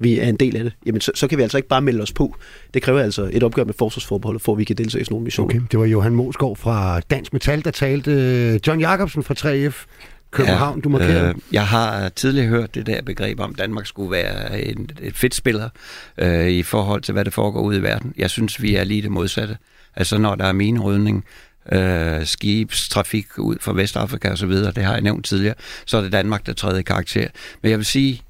[0.01, 2.03] vi er en del af det, jamen så, så kan vi altså ikke bare melde
[2.03, 2.37] os på.
[2.75, 5.25] Det kræver altså et opgør med forsvarsforbeholdet, for at vi kan deltage i sådan nogle
[5.25, 5.55] missioner.
[5.55, 8.61] Okay, det var Johan Mosgaard fra Dansk Metal, der talte.
[8.67, 9.87] John Jacobsen fra 3F,
[10.31, 11.29] København, ja, du markerer?
[11.29, 15.17] Øh, jeg har tidligere hørt det der begreb om, at Danmark skulle være en, et
[15.17, 15.69] fedt spiller
[16.19, 18.15] øh, i forhold til, hvad der foregår ude i verden.
[18.17, 19.57] Jeg synes, vi er lige det modsatte.
[19.97, 21.25] Altså, når der er minerydning,
[21.73, 25.55] øh, skibstrafik ud fra Vestafrika osv., det har jeg nævnt tidligere,
[25.87, 27.29] så er det Danmark, der træder i karakter.
[27.63, 28.23] Men jeg vil sige,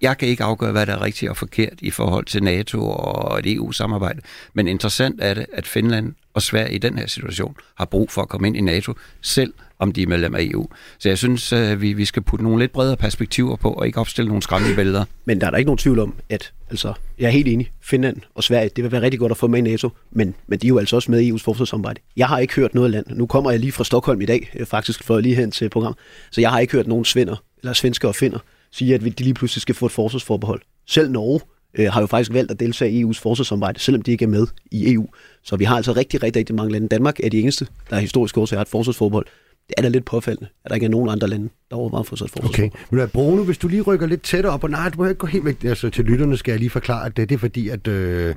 [0.00, 3.38] jeg kan ikke afgøre, hvad der er rigtigt og forkert i forhold til NATO og
[3.38, 4.20] et EU-samarbejde.
[4.54, 8.22] Men interessant er det, at Finland og Sverige i den her situation har brug for
[8.22, 10.68] at komme ind i NATO, selv om de er medlem af EU.
[10.98, 14.00] Så jeg synes, at vi, vi skal putte nogle lidt bredere perspektiver på, og ikke
[14.00, 15.04] opstille nogle skræmmebilleder.
[15.24, 18.16] Men der er der ikke nogen tvivl om, at altså, jeg er helt enig, Finland
[18.34, 20.66] og Sverige, det vil være rigtig godt at få med i NATO, men, men de
[20.66, 22.00] er jo altså også med i EU's forsvarssamarbejde.
[22.16, 24.66] Jeg har ikke hørt noget land, nu kommer jeg lige fra Stockholm i dag, øh,
[24.66, 25.94] faktisk for lige hen til program,
[26.30, 28.38] så jeg har ikke hørt nogen svinder, eller svensker og finder,
[28.72, 30.62] sige, at de lige pludselig skal få et forsvarsforbehold.
[30.86, 31.40] Selv Norge
[31.74, 34.46] øh, har jo faktisk valgt at deltage i EU's forsvarssamarbejde, selvom de ikke er med
[34.70, 35.06] i EU.
[35.42, 36.88] Så vi har altså rigtig, rigtig, rigtig mange lande.
[36.88, 39.26] Danmark er de eneste, der er historisk også har et forsvarsforbehold
[39.70, 42.16] det er da lidt påfaldende, at der ikke er nogen andre lande, der overvejer for
[42.16, 42.70] sig et Okay.
[42.90, 45.26] Men Bruno, hvis du lige rykker lidt tættere op, og nej, du må ikke gå
[45.26, 45.64] helt væk.
[45.64, 48.34] Altså, til lytterne skal jeg lige forklare, at det, det er fordi, at øh,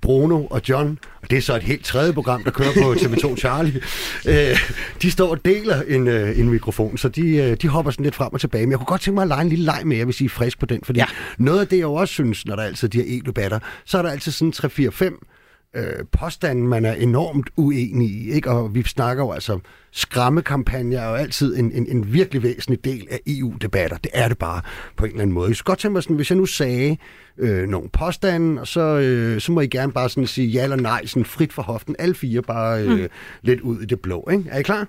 [0.00, 3.36] Bruno og John, og det er så et helt tredje program, der kører på TV2
[3.36, 3.80] Charlie,
[4.28, 4.58] øh,
[5.02, 8.14] de står og deler en, øh, en mikrofon, så de, øh, de hopper sådan lidt
[8.14, 8.66] frem og tilbage.
[8.66, 10.24] Men jeg kunne godt tænke mig at lege en lille leg med jer, hvis I
[10.24, 11.06] er frisk på den, fordi ja.
[11.38, 14.02] noget af det, jeg også synes, når der er altid de her e-debatter, så er
[14.02, 15.35] der altid sådan 3-4-5
[15.76, 18.30] øh, påstanden, man er enormt uenig i.
[18.30, 18.50] Ikke?
[18.50, 19.58] Og vi snakker jo altså,
[19.90, 23.96] skræmmekampagner er jo altid en, en, en virkelig væsentlig del af EU-debatter.
[23.96, 24.62] Det er det bare
[24.96, 25.48] på en eller anden måde.
[25.48, 26.96] Jeg skulle godt tænke mig sådan, hvis jeg nu sagde
[27.38, 30.76] øh, nogle påstande, og så, øh, så må I gerne bare sådan sige ja eller
[30.76, 31.96] nej, sådan frit for hoften.
[31.98, 33.08] Alle fire bare øh, mm.
[33.42, 34.28] lidt ud i det blå.
[34.32, 34.44] Ikke?
[34.50, 34.88] Er I klar?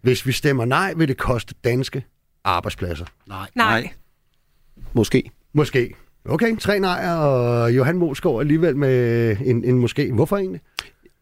[0.00, 2.04] Hvis vi stemmer nej, vil det koste danske
[2.44, 3.06] arbejdspladser.
[3.26, 3.50] Nej.
[3.54, 3.90] Nej.
[4.92, 5.30] Måske.
[5.52, 5.94] Måske.
[6.28, 10.12] Okay, tre nejer, og Johan Mosgaard alligevel med en, en måske.
[10.12, 10.60] Hvorfor egentlig?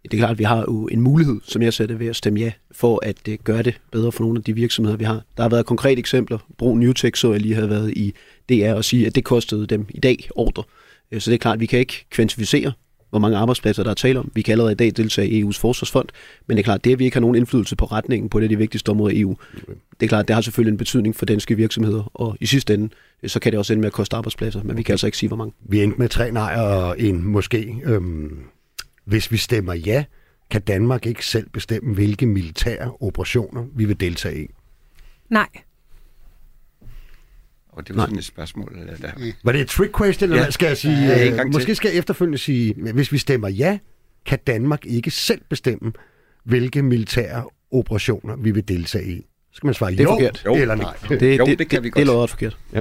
[0.03, 2.41] Det er klart, at vi har jo en mulighed, som jeg sætter ved at stemme
[2.41, 5.23] ja, for at uh, gøre det bedre for nogle af de virksomheder, vi har.
[5.37, 6.39] Der har været konkrete eksempler.
[6.59, 8.15] Brug Newtech, så jeg lige havde været i
[8.49, 10.63] DR og sige, at det kostede dem i dag ordre.
[11.13, 12.73] Øh, så det er klart, at vi kan ikke kvantificere,
[13.11, 14.31] hvor mange arbejdspladser der er tale om.
[14.35, 16.09] Vi kan allerede i dag deltage i EU's forsvarsfond,
[16.47, 18.51] men det er klart, det at vi ikke har nogen indflydelse på retningen på det
[18.51, 19.37] de vigtigste områder i EU,
[20.03, 22.95] det er klart, det har selvfølgelig en betydning for danske virksomheder, og i sidste ende,
[23.27, 25.29] så kan det også ende med at koste arbejdspladser, men vi kan altså ikke sige,
[25.29, 25.53] hvor mange.
[25.61, 27.77] Vi endte med tre nej og en måske.
[27.85, 28.39] Øhm,
[29.05, 30.05] hvis vi stemmer ja,
[30.51, 34.47] kan Danmark ikke selv bestemme, hvilke militære operationer vi vil deltage i?
[35.31, 35.49] Nej.
[37.69, 38.77] Og det var sådan et spørgsmål.
[38.81, 39.33] Eller der.
[39.45, 40.51] Var det et trick question, eller ja.
[40.51, 40.99] skal jeg sige?
[41.07, 43.79] Ja, øh, måske skal jeg efterfølgende sige, hvis vi stemmer ja,
[44.27, 45.93] kan Danmark ikke selv bestemme,
[46.45, 49.27] hvilke militære operationer vi vil deltage i.
[49.53, 50.43] Så skal man svare det er jo, forkert.
[50.47, 50.95] jo eller nej.
[51.09, 52.07] Det, det, jo, det, det kan vi godt.
[52.07, 52.57] Det er forkert.
[52.75, 52.81] Ja.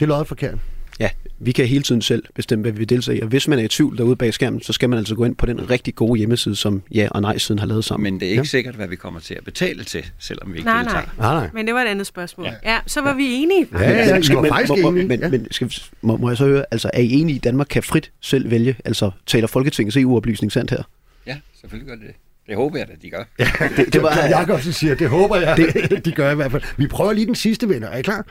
[0.00, 0.58] Det er forkert.
[1.00, 3.20] Ja, vi kan hele tiden selv bestemme, hvad vi vil deltage i.
[3.20, 5.36] Og hvis man er i tvivl derude bag skærmen, så skal man altså gå ind
[5.36, 8.12] på den rigtig gode hjemmeside, som ja og nej siden har lavet sammen.
[8.12, 8.44] Men det er ikke ja.
[8.44, 11.04] sikkert, hvad vi kommer til at betale til, selvom vi ikke nej, deltager.
[11.18, 11.34] Nej.
[11.34, 12.46] nej, men det var et andet spørgsmål.
[12.46, 13.16] Ja, ja så var ja.
[13.16, 13.66] vi enige.
[13.72, 15.06] Ja, ja, ja, skal, men, faktisk må, enige.
[15.06, 15.28] Men, ja.
[15.28, 17.82] men skal, må, må jeg så høre, altså er I enige i, at Danmark kan
[17.82, 18.76] frit selv vælge?
[18.84, 20.82] Altså taler Folketingets EU-oplysning sandt her?
[21.26, 22.14] Ja, selvfølgelig gør det det.
[22.46, 23.24] Det håber jeg, at de gør.
[23.38, 26.62] Ja, det, det var Jacobsen siger, det håber jeg, det, de gør i hvert fald.
[26.76, 27.88] Vi prøver lige den sidste vinder.
[27.88, 28.26] Er I klar?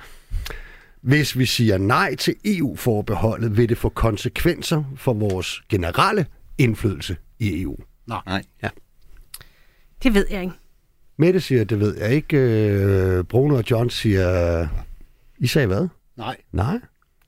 [1.02, 6.26] Hvis vi siger nej til EU-forbeholdet, vil det få konsekvenser for vores generelle
[6.58, 7.78] indflydelse i EU?
[8.08, 8.21] Nej.
[8.26, 8.43] nej.
[8.63, 8.69] Ja.
[10.04, 10.54] Det ved jeg ikke.
[11.17, 12.38] Mette siger, det ved jeg ikke.
[12.38, 14.67] Øh, Bruno og John siger,
[15.38, 15.88] I sagde hvad?
[16.17, 16.38] Nej.
[16.52, 16.80] Nej?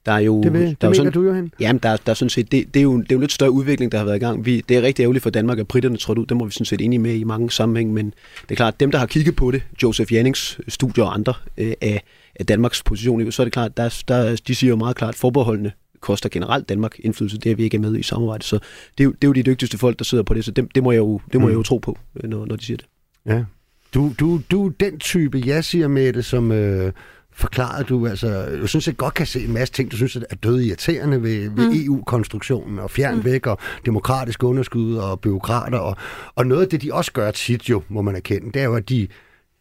[0.05, 1.51] Der er jo, det, vil, det der er mener sådan, du, Johan?
[1.59, 3.31] Jamen, der, der er sådan set, det, det, er jo, det er jo en lidt
[3.31, 4.45] større udvikling, der har været i gang.
[4.45, 6.25] Vi, det er rigtig ærgerligt for Danmark, at britterne trådte ud.
[6.25, 8.91] Det må vi sådan set enige med i mange sammenhæng, men det er klart, dem,
[8.91, 12.03] der har kigget på det, Joseph Jannings studier og andre øh, af,
[12.35, 15.71] af Danmarks position, så er det klart, der, der, de siger jo meget klart, forbeholdene
[15.99, 18.43] koster generelt Danmark indflydelse, det er vi ikke er med i samarbejde.
[18.43, 18.59] Så
[18.97, 20.75] det er, jo, det er jo de dygtigste folk, der sidder på det, så det,
[20.75, 21.51] det må jeg jo, det må mm.
[21.51, 22.85] jeg jo tro på, øh, når, når de siger det.
[23.25, 23.43] Ja.
[23.93, 26.51] Du, du, du er den type, jeg siger med det, som...
[26.51, 26.91] Øh
[27.35, 30.35] forklarede du, altså, jeg synes, jeg godt kan se en masse ting, du synes er
[30.43, 31.85] døde irriterende ved, ved mm.
[31.85, 33.25] EU-konstruktionen, og fjern mm.
[33.25, 35.95] væk, og demokratisk underskud, og byråkrater, og,
[36.35, 38.75] og noget af det, de også gør tit jo, må man erkende, det er jo,
[38.75, 39.07] at de,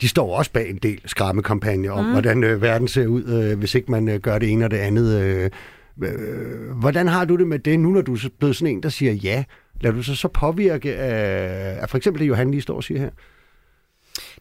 [0.01, 2.11] de står også bag en del skræmmekampagner om, mm.
[2.11, 4.77] hvordan øh, verden ser ud, øh, hvis ikke man øh, gør det ene og det
[4.77, 5.21] andet.
[5.21, 5.51] Øh,
[6.03, 8.89] øh, hvordan har du det med det, nu når du er blevet sådan en, der
[8.89, 9.45] siger ja?
[9.81, 13.01] Lader du så så påvirke af, af for eksempel det, Johan lige står og siger
[13.01, 13.11] her?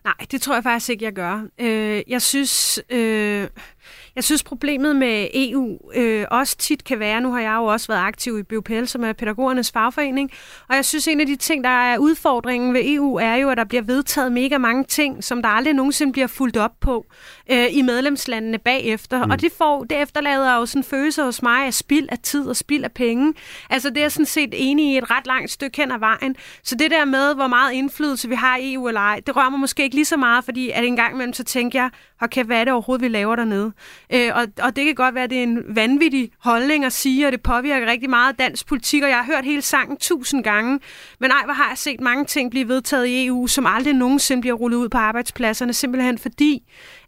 [0.03, 1.47] Nej, det tror jeg faktisk ikke, jeg gør.
[1.59, 3.47] Øh, jeg synes, øh,
[4.15, 7.87] jeg synes, problemet med EU øh, også tit kan være, nu har jeg jo også
[7.87, 10.31] været aktiv i BUPL, som er pædagogernes fagforening,
[10.69, 13.57] og jeg synes, en af de ting, der er udfordringen ved EU, er jo, at
[13.57, 17.05] der bliver vedtaget mega mange ting, som der aldrig nogensinde bliver fuldt op på
[17.51, 19.25] øh, i medlemslandene bagefter.
[19.25, 19.31] Mm.
[19.31, 22.47] Og det, får, det efterlader jo sådan en følelse hos mig af spild af tid
[22.47, 23.33] og spild af penge.
[23.69, 26.35] Altså det er jeg sådan set enig i et ret langt stykke hen ad vejen.
[26.63, 29.49] Så det der med, hvor meget indflydelse vi har i EU eller ej, det rører
[29.49, 31.89] mig måske ikke lige så meget, fordi at en gang imellem så tænker jeg,
[32.23, 33.71] okay, hvad er det overhovedet, vi laver dernede?
[34.13, 37.25] Øh, og, og det kan godt være, at det er en vanvittig holdning at sige,
[37.25, 40.79] og det påvirker rigtig meget dansk politik, og jeg har hørt hele sangen tusind gange.
[41.19, 44.41] Men ej, hvor har jeg set mange ting blive vedtaget i EU, som aldrig nogensinde
[44.41, 46.63] bliver rullet ud på arbejdspladserne, simpelthen fordi,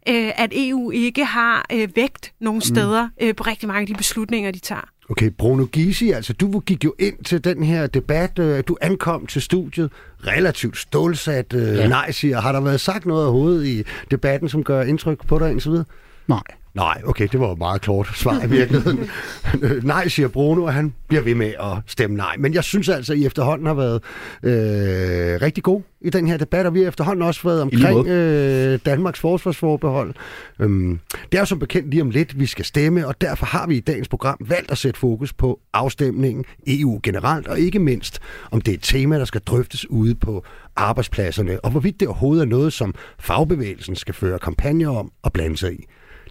[0.08, 2.74] øh, at EU ikke har øh, vægt nogen mm.
[2.74, 4.88] steder øh, på rigtig mange af de beslutninger, de tager.
[5.10, 9.26] Okay, Bruno Gysi, altså du gik jo ind til den her debat, øh, du ankom
[9.26, 9.92] til studiet
[10.26, 11.88] relativt stålsat, øh, ja.
[11.88, 12.40] nej siger.
[12.40, 15.84] Har der været sagt noget overhovedet i debatten, som gør indtryk på dig indtil videre?
[16.26, 16.42] Nej.
[16.76, 19.10] Nej, okay, det var et meget klart svar i virkeligheden.
[19.82, 22.36] nej, siger Bruno, og han bliver ved med at stemme nej.
[22.38, 24.02] Men jeg synes altså, at I efterhånden har været
[24.42, 28.78] øh, rigtig god i den her debat, og vi har efterhånden også været omkring øh,
[28.86, 30.14] Danmarks forsvarsforbehold.
[30.60, 31.00] Øhm,
[31.32, 33.76] det er jo som bekendt lige om lidt, vi skal stemme, og derfor har vi
[33.76, 38.60] i dagens program valgt at sætte fokus på afstemningen EU generelt, og ikke mindst om
[38.60, 40.44] det er et tema, der skal drøftes ude på
[40.76, 45.56] arbejdspladserne, og hvorvidt det overhovedet er noget, som fagbevægelsen skal føre kampagner om og blande
[45.56, 45.84] sig i.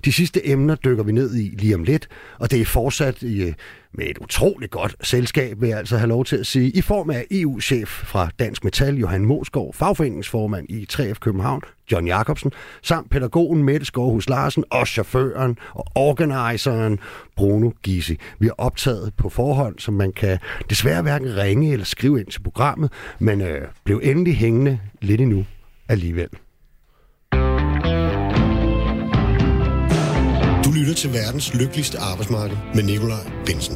[0.06, 2.08] De sidste emner dykker vi ned i lige om lidt,
[2.40, 3.54] og det er fortsat i,
[3.94, 7.10] med et utroligt godt selskab, vil jeg altså have lov til at sige, i form
[7.10, 13.64] af EU-chef fra Dansk Metal, Johan Mosgaard, fagforeningsformand i 3F København, John Jacobsen, samt pædagogen
[13.64, 17.00] Mette Skovhus Larsen og chaufføren og organiseren
[17.36, 18.18] Bruno Gisi.
[18.40, 22.42] Vi er optaget på forhånd, så man kan desværre hverken ringe eller skrive ind til
[22.42, 25.46] programmet, men øh, blev endelig hængende lidt endnu
[25.90, 26.30] alligevel.
[30.86, 33.76] Lytter til verdens lykkeligste arbejdsmarked med Nikolaj Bensen.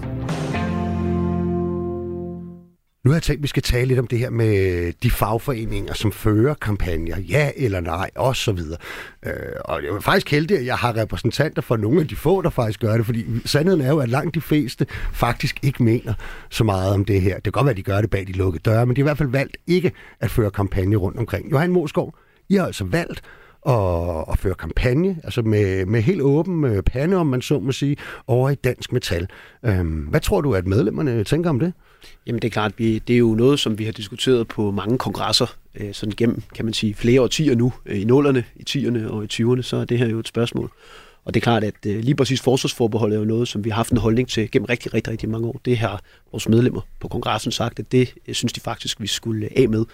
[3.03, 5.93] Nu har jeg tænkt, at vi skal tale lidt om det her med de fagforeninger,
[5.93, 8.77] som fører kampagner, ja eller nej, og så videre.
[9.25, 9.33] Øh,
[9.65, 12.49] og jeg er faktisk heldig, at jeg har repræsentanter for nogle af de få, der
[12.49, 16.13] faktisk gør det, fordi sandheden er jo, at langt de fleste faktisk ikke mener
[16.49, 17.35] så meget om det her.
[17.35, 19.03] Det kan godt være, at de gør det bag de lukkede døre, men de har
[19.03, 21.51] i hvert fald valgt ikke at føre kampagne rundt omkring.
[21.51, 22.15] Johan Moskov,
[22.49, 23.21] I har altså valgt
[23.61, 27.71] og, og føre kampagne, altså med, med helt åben øh, pande, om man så må
[27.71, 29.27] sige, over i Dansk Metal.
[29.65, 31.73] Øhm, hvad tror du, at medlemmerne tænker om det?
[32.27, 34.97] Jamen det er klart, vi, det er jo noget, som vi har diskuteret på mange
[34.97, 39.11] kongresser, øh, sådan gennem, kan man sige, flere årtier nu, øh, i nullerne, i 10'erne
[39.11, 40.71] og i 20'erne, så er det her jo et spørgsmål.
[41.29, 43.75] Og det er klart, at øh, lige præcis forsvarsforbeholdet er jo noget, som vi har
[43.75, 45.61] haft en holdning til gennem rigtig, rigtig, rigtig mange år.
[45.65, 49.49] Det har vores medlemmer på kongressen sagt, at det jeg synes de faktisk, vi skulle
[49.55, 49.85] af med.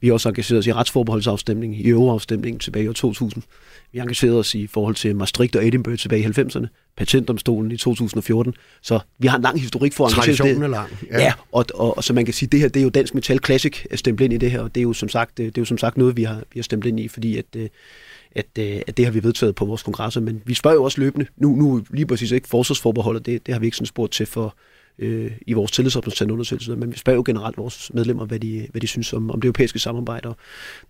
[0.00, 3.42] Vi har også engageret os i retsforbeholdsafstemningen, i øverafstemningen tilbage i år 2000.
[3.92, 7.76] Vi har engageret os i forhold til Maastricht og Edinburgh tilbage i 90'erne, patentdomstolen i
[7.76, 8.54] 2014.
[8.82, 10.36] Så vi har en lang historik for at engagere.
[10.36, 10.90] Traditionen er lang.
[11.10, 13.14] Ja, ja og, og, og, så man kan sige, det her det er jo Dansk
[13.14, 15.58] Metal Classic stemt ind i det her, og det er jo som sagt, det, det
[15.58, 17.68] er jo som sagt noget, vi har, vi har stemt ind i, fordi at øh,
[18.32, 21.00] at, øh, at det har vi vedtaget på vores kongresser, men vi spørger jo også
[21.00, 21.26] løbende.
[21.36, 24.54] Nu, nu lige præcis ikke forsvarsforbeholdet, det, det har vi ikke sådan spurgt til for
[24.98, 28.86] øh, i vores tillidsrepræsentantundersøgelse, men vi spørger jo generelt vores medlemmer, hvad de, hvad de
[28.86, 30.36] synes om, om det europæiske samarbejde, og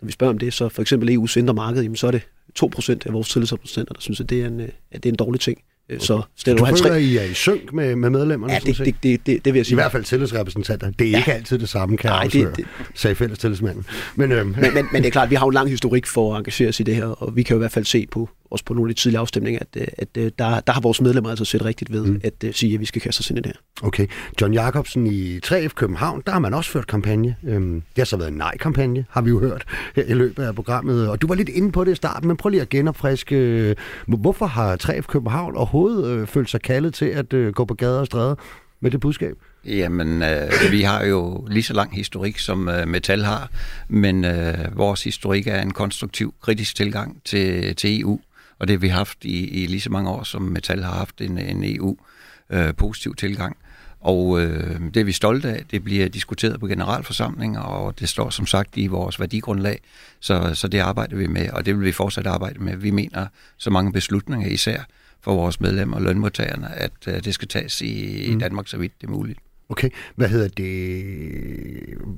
[0.00, 2.22] når vi spørger om det, så for eksempel EU's indre marked, jamen, så er det
[2.62, 5.16] 2% af vores tillidsrepræsentanter, der synes, at det er en, øh, at det er en
[5.16, 5.58] dårlig ting.
[5.90, 6.00] Øh.
[6.00, 8.52] Så stiller du, du føler, at I er i synk med, med medlemmerne?
[8.52, 9.74] Ja, det, det, det, det, det vil jeg sige.
[9.74, 10.90] I hvert fald tillidsrepræsentanter.
[10.90, 11.18] Det er ja.
[11.18, 13.86] ikke altid det samme, kan Nej, afsløre, det, det, sagde fælles tillidsmanden.
[14.16, 14.54] Men, øhm.
[14.60, 16.80] men, men, men det er klart, vi har en lang historik for at engagere os
[16.80, 18.90] i det her, og vi kan jo i hvert fald se på, også på nogle
[18.90, 21.92] af de tidlige afstemninger, at, at, at der, der har vores medlemmer altså set rigtigt
[21.92, 22.20] ved mm.
[22.24, 23.86] at, at sige, at vi skal kaste os ind i det her.
[23.86, 24.06] Okay.
[24.40, 27.36] John Jacobsen i 3F København, der har man også ført kampagne.
[27.44, 29.64] Øhm, det har så været en nej-kampagne, har vi jo hørt
[29.96, 31.08] her i løbet af programmet.
[31.08, 33.36] Og du var lidt inde på det i starten, men prøv lige at genopfriske.
[33.36, 37.74] Øh, hvorfor har 3F København overhovedet øh, følt sig kaldet til at øh, gå på
[37.74, 38.34] gader og stræder
[38.80, 39.36] med det budskab?
[39.64, 43.50] Jamen, øh, vi har jo lige så lang historik, som øh, Metal har,
[43.88, 48.20] men øh, vores historik er en konstruktiv, kritisk tilgang til, til EU
[48.60, 51.20] og det har vi haft i, i lige så mange år, som Metal har haft
[51.20, 53.56] en, en EU-positiv øh, tilgang.
[54.00, 55.64] Og øh, det er vi stolte af.
[55.70, 59.80] Det bliver diskuteret på generalforsamlinger, og det står som sagt i vores værdigrundlag.
[60.20, 62.76] Så, så det arbejder vi med, og det vil vi fortsat arbejde med.
[62.76, 64.82] Vi mener så mange beslutninger, især
[65.20, 68.36] for vores medlemmer og lønmodtagerne, at øh, det skal tages i, mm.
[68.36, 69.38] i Danmark så vidt det er muligt.
[69.70, 71.04] Okay, hvad hedder det?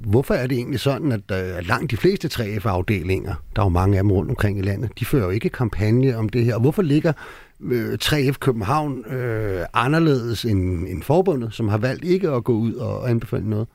[0.07, 3.97] Hvorfor er det egentlig sådan, at uh, langt de fleste 3F-afdelinger, der er jo mange
[3.97, 6.55] af dem rundt omkring i landet, de fører jo ikke kampagne om det her.
[6.55, 7.13] Og hvorfor ligger
[7.61, 12.53] uh, øh, 3F København uh, anderledes end, end forbundet, som har valgt ikke at gå
[12.53, 13.69] ud og anbefale noget?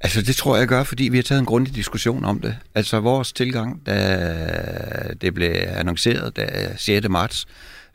[0.00, 2.56] Altså, det tror jeg gør, fordi vi har taget en grundig diskussion om det.
[2.74, 7.08] Altså, vores tilgang, da det blev annonceret da 6.
[7.08, 7.46] marts,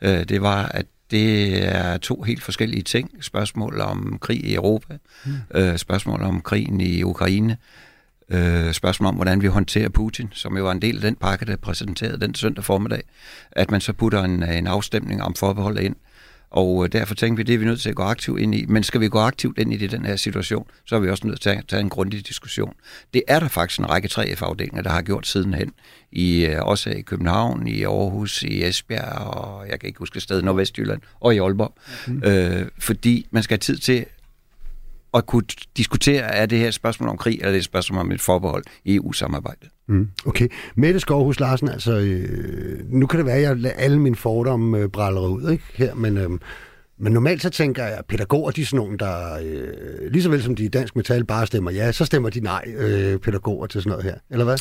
[0.02, 3.10] øh, det var, at det er to helt forskellige ting.
[3.20, 5.32] Spørgsmål om krig i Europa, mm.
[5.54, 7.56] øh, spørgsmål om krigen i Ukraine,
[8.28, 11.44] øh, spørgsmål om, hvordan vi håndterer Putin, som jo var en del af den pakke,
[11.44, 13.02] der præsenterede den søndag formiddag,
[13.52, 15.96] at man så putter en, en afstemning om forbeholdet ind.
[16.56, 18.64] Og øh, derfor tænker vi, det er vi nødt til at gå aktivt ind i.
[18.68, 21.26] Men skal vi gå aktivt ind i det, den her situation, så er vi også
[21.26, 22.74] nødt til at tage en grundig diskussion.
[23.14, 25.72] Det er der faktisk en række 3F-afdelinger, der har gjort sidenhen.
[26.12, 30.44] I, øh, også i København, i Aarhus, i Esbjerg, og jeg kan ikke huske stedet,
[30.44, 31.74] Nordvestjylland og i Aalborg.
[32.06, 32.22] Mm.
[32.24, 34.04] Øh, fordi man skal have tid til
[35.14, 35.44] at kunne
[35.76, 38.20] diskutere, er det her et spørgsmål om krig, eller er det et spørgsmål om et
[38.20, 39.68] forbehold i EU-samarbejdet.
[39.88, 40.48] Mm, okay.
[40.74, 44.78] Mette Skovhus Larsen, altså, øh, nu kan det være, at jeg lader alle mine fordomme
[44.78, 46.30] øh, bræller ud ikke, her, men, øh,
[46.98, 50.28] men normalt så tænker jeg, at pædagoger, de er sådan nogle, der, øh, lige så
[50.28, 53.66] vel som de i Dansk Metal bare stemmer ja, så stemmer de nej, øh, pædagoger
[53.66, 54.56] til sådan noget her, eller hvad?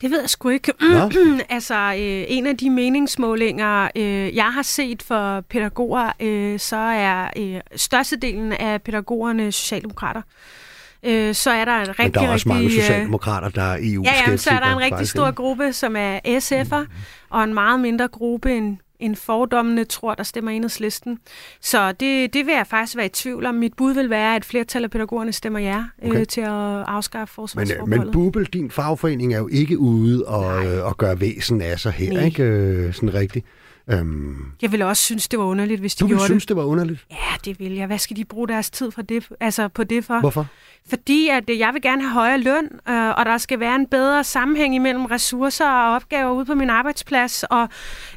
[0.00, 0.72] Det ved jeg sgu ikke.
[1.48, 7.30] altså, øh, en af de meningsmålinger, øh, jeg har set for pædagoger, øh, så er
[7.36, 10.22] øh, størstedelen af pædagogerne socialdemokrater
[11.02, 13.62] øh, så er der en rigtig, Men der er også rigtig, mange øh, socialdemokrater, der
[13.62, 16.86] er eu Ja, ja, så er der en rigtig stor gruppe, som er SF'er, mm.
[17.30, 21.18] og en meget mindre gruppe end, end fordommene tror, der stemmer enhedslisten.
[21.60, 23.54] Så det, det vil jeg faktisk være i tvivl om.
[23.54, 27.42] Mit bud vil være, at flertal af pædagogerne stemmer ja øh, til at afskaffe Men,
[27.42, 28.04] øh, forsvarsforbeholdet.
[28.06, 31.92] men Bubel, din fagforening, er jo ikke ude og, øh, og gøre væsen af sig
[31.92, 32.24] her, Nej.
[32.24, 32.42] ikke?
[32.42, 33.46] Øh, sådan rigtigt.
[33.90, 36.48] Øhm, Jeg ville også synes, det var underligt, hvis de du ville gjorde synes, det.
[36.48, 37.06] det var underligt.
[37.10, 37.86] Ja, det vil jeg.
[37.86, 40.20] Hvad skal de bruge deres tid for det, altså på det for?
[40.20, 40.46] Hvorfor?
[40.90, 43.86] Fordi at øh, jeg vil gerne have højere løn, øh, og der skal være en
[43.86, 47.42] bedre sammenhæng imellem ressourcer og opgaver ude på min arbejdsplads.
[47.42, 47.68] Og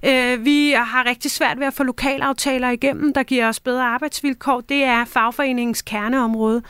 [0.05, 4.61] øh, vi har rigtig svært ved at få lokalaftaler igennem, der giver os bedre arbejdsvilkår.
[4.61, 6.61] Det er fagforeningens kerneområde.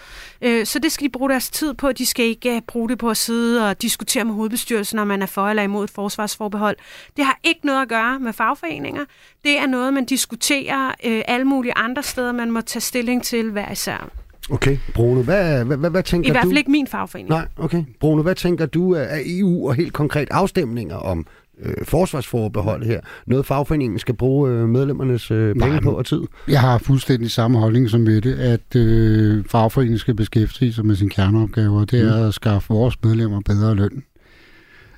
[0.41, 1.91] Øh, så det skal de bruge deres tid på.
[1.91, 5.21] De skal ikke øh, bruge det på at sidde og diskutere med hovedbestyrelsen, om man
[5.21, 6.75] er for eller imod et forsvarsforbehold.
[7.17, 9.05] Det har ikke noget at gøre med fagforeninger.
[9.43, 13.51] Det er noget, man diskuterer øh, alle mulige andre steder, man må tage stilling til
[13.51, 14.22] hver især.
[14.49, 16.49] Okay, Bruno, hvad, hvad, hvad, hvad tænker I hvert du?
[16.49, 17.29] fald ikke min fagforening.
[17.29, 17.83] Nej, okay.
[17.99, 21.25] Bruno, hvad tænker du af EU og helt konkret afstemninger om
[21.61, 22.99] øh, forsvarsforbehold her?
[23.27, 26.21] Noget fagforeningen skal bruge øh, medlemmernes øh, penge Nej, på og tid?
[26.47, 31.09] Jeg har fuldstændig samme holdning som Mette, at øh, fagforeningen skal beskæftige sig med sine
[31.09, 31.85] kerneopgaver.
[31.85, 34.03] Det er at skaffe vores medlemmer bedre løn.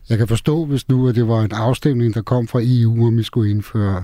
[0.09, 3.17] Jeg kan forstå, hvis nu at det var en afstemning, der kom fra EU, om
[3.17, 4.03] vi skulle indføre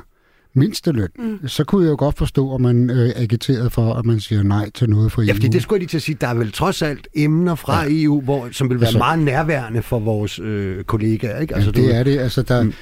[0.53, 1.47] mindsteløn, mm.
[1.47, 4.69] så kunne jeg jo godt forstå, at man øh, agiterede for, at man siger nej
[4.69, 5.35] til noget fra Ja, EU.
[5.35, 7.83] fordi det skulle jeg lige til at sige, der er vel trods alt emner fra
[7.83, 8.03] ja.
[8.03, 11.55] EU, hvor, som vil være altså, meget nærværende for vores øh, kollegaer, ikke?
[11.55, 12.19] Altså, du, det er det.
[12.19, 12.73] Altså, der, mm.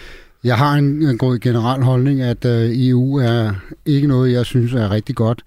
[0.43, 3.53] Jeg har en, en god generel holdning, at øh, EU er
[3.85, 5.43] ikke noget, jeg synes er rigtig godt.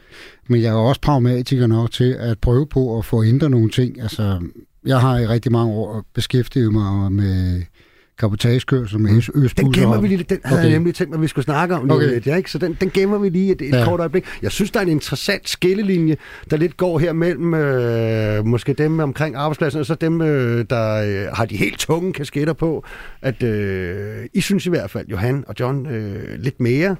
[0.48, 4.02] Men jeg er også pragmatiker nok til at prøve på at få ændret nogle ting.
[4.02, 4.40] Altså,
[4.86, 7.62] jeg har i rigtig mange år beskæftiget mig med
[8.18, 9.70] kapotagekørsel med Den østbusser.
[9.82, 10.24] gemmer vi lige.
[10.28, 10.68] Den havde Okay.
[10.70, 12.08] jeg nemlig tænkt mig, at vi skulle snakke om lige Okay.
[12.08, 12.50] lidt, ja, ikke?
[12.50, 13.74] Så den, den gemmer vi lige et, et.
[13.74, 13.84] Ja.
[13.84, 14.24] kort øjeblik.
[14.42, 16.16] Jeg synes, der er en interessant skillelinje,
[16.50, 20.94] der lidt går her mellem øh, måske dem omkring arbejdspladsen, og så dem, øh, der
[21.26, 22.84] øh, har de helt tunge kasketter på.
[23.22, 26.96] At øh, I synes i hvert fald, Johan og John, øh, lidt mere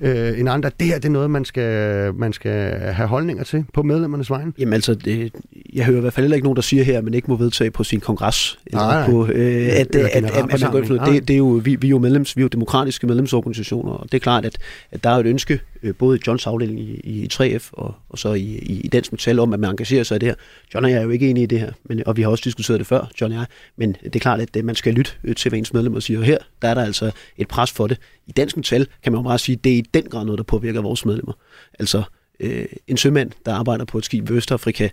[0.00, 0.70] øh, end andre.
[0.80, 4.52] Det her det er noget, man skal, man skal have holdninger til på medlemmernes vegne.
[4.58, 5.32] Jamen altså, det,
[5.72, 7.36] jeg hører i hvert fald heller ikke nogen, der siger her, at man ikke må
[7.36, 8.58] vedtage på sin kongres.
[8.66, 9.10] Eller Nej, nej.
[9.10, 11.12] På, øh, at, at, at, at, man går noget.
[11.12, 14.12] det, det er jo, vi, vi, er jo medlems, vi er jo demokratiske medlemsorganisationer, og
[14.12, 14.58] det er klart, at,
[14.92, 18.18] at der er et ønske, øh, både i Johns afdeling i, i 3F og, og
[18.18, 20.34] så i, i, i Dansk Metal, om at man engagerer sig i det her.
[20.74, 22.42] John og jeg er jo ikke enige i det her, men, og vi har også
[22.44, 25.10] diskuteret det før, John og jeg, men det er klart, at øh, man skal lytte
[25.24, 26.22] øh, til, hvad ens medlemmer siger.
[26.22, 27.98] Her der er der altså et pres for det.
[28.26, 30.38] I Dansk Metal kan man jo bare sige, at det er i den grad noget,
[30.38, 31.32] der påvirker vores medlemmer.
[31.78, 32.02] Altså
[32.40, 34.88] øh, en sømand, der arbejder på et skib i Østafrika,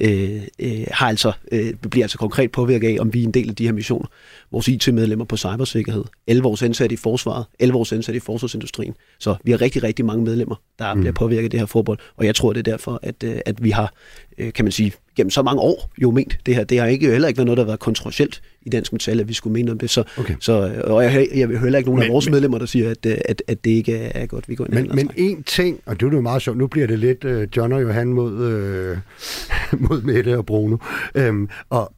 [0.00, 3.48] øh, øh, har altså, øh, bliver altså konkret påvirket af, om vi er en del
[3.48, 4.06] af de her missioner.
[4.52, 8.94] Vores IT-medlemmer på cybersikkerhed, alle vores ansatte i forsvaret, alle vores ansatte i forsvarsindustrien.
[9.18, 11.00] Så vi har rigtig, rigtig mange medlemmer, der mm.
[11.00, 13.64] bliver påvirket af det her forbold, og jeg tror, det er derfor, at, øh, at
[13.64, 13.94] vi har,
[14.38, 16.64] øh, kan man sige, gennem så mange år jo ment det her.
[16.64, 19.28] Det har ikke, heller ikke været noget, der har været kontroversielt i Dansk Metal, at
[19.28, 19.90] vi skulle mene om det.
[19.90, 20.34] Så, Okay.
[20.40, 22.90] så, og jeg, jeg vil heller ikke nogen Men- af vores men- medlemmer, der siger,
[22.90, 25.10] at, øh, at, at det ikke er, er godt, vi går ind i Men, men
[25.16, 27.82] en ting, og det er jo meget sjovt, nu bliver det lidt øh, John og
[27.82, 28.98] Johan mod, øh,
[29.88, 30.76] mod Mette og Bruno.
[31.14, 31.92] Øhm, og,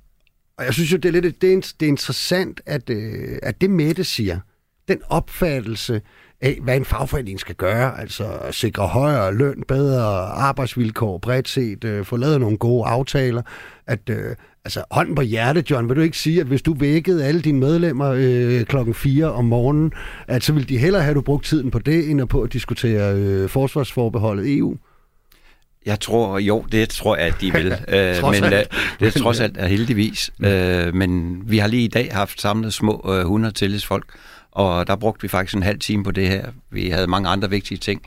[0.59, 3.61] og jeg synes jo, det er, lidt, det er, det er interessant, at, øh, at
[3.61, 4.39] det Mette siger,
[4.89, 6.01] den opfattelse
[6.41, 11.85] af, hvad en fagforening skal gøre, altså at sikre højere løn, bedre arbejdsvilkår, bredt set,
[11.85, 13.43] øh, få lavet nogle gode aftaler,
[13.87, 14.35] at øh,
[14.65, 17.59] altså hånden på hjertet, John, vil du ikke sige, at hvis du vækkede alle dine
[17.59, 19.93] medlemmer øh, klokken 4 om morgenen,
[20.29, 22.53] at så ville de hellere have, at du brugt tiden på det, end på at
[22.53, 24.77] diskutere øh, forsvarsforbeholdet EU?
[25.87, 27.67] Jeg tror, jo, det tror jeg, at de vil.
[27.89, 28.65] øh, men øh,
[29.01, 30.31] det er trods alt er heldigvis.
[30.45, 34.07] Øh, men vi har lige i dag haft samlet små øh, 100 tillidsfolk,
[34.53, 36.47] og der brugte vi faktisk en halv time på det her.
[36.71, 38.03] Vi havde mange andre vigtige ting.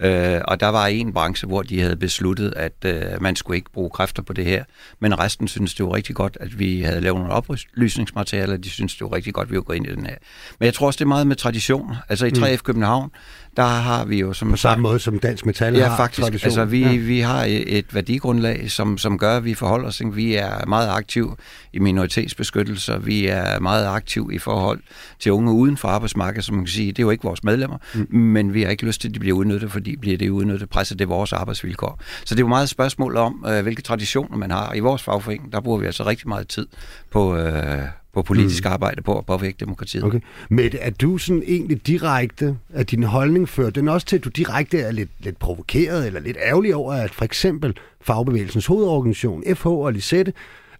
[0.00, 3.72] Øh, og der var en branche, hvor de havde besluttet, at øh, man skulle ikke
[3.72, 4.64] bruge kræfter på det her.
[5.00, 8.56] Men resten synes det var rigtig godt, at vi havde lavet nogle oplysningsmaterialer.
[8.56, 10.16] De synes det var rigtig godt, at vi var gået ind i den her.
[10.58, 11.94] Men jeg tror også, det er meget med tradition.
[12.08, 12.58] Altså i 3F mm.
[12.58, 13.10] København,
[13.56, 16.22] der har vi jo som På samme måde som Dansk Metal ja, har faktisk.
[16.22, 16.46] tradition.
[16.46, 16.96] Altså, vi, ja.
[16.96, 20.02] vi har et værdigrundlag, som, som gør, at vi forholder os.
[20.12, 21.36] Vi er meget aktive
[21.72, 22.98] i minoritetsbeskyttelser.
[22.98, 24.80] Vi er meget aktive i forhold
[25.18, 26.92] til unge uden for arbejdsmarkedet, som man kan sige.
[26.92, 28.06] Det er jo ikke vores medlemmer, mm.
[28.16, 30.96] men vi har ikke lyst til, at de bliver udnyttet, fordi bliver det udnyttet, presser
[30.96, 32.00] det vores arbejdsvilkår.
[32.24, 34.74] Så det er jo meget et spørgsmål om, øh, hvilke traditioner man har.
[34.74, 36.66] I vores fagforening, der bruger vi altså rigtig meget tid
[37.10, 37.82] på, øh,
[38.14, 38.72] på politisk mm.
[38.72, 40.04] arbejde på at påvirke demokratiet.
[40.04, 40.20] Okay.
[40.48, 44.28] Mette, er du sådan egentlig direkte, at din holdning fører den også til, at du
[44.28, 49.66] direkte er lidt, lidt provokeret eller lidt ærgerlig over, at for eksempel Fagbevægelsens hovedorganisation, FH
[49.66, 50.32] og Lisette,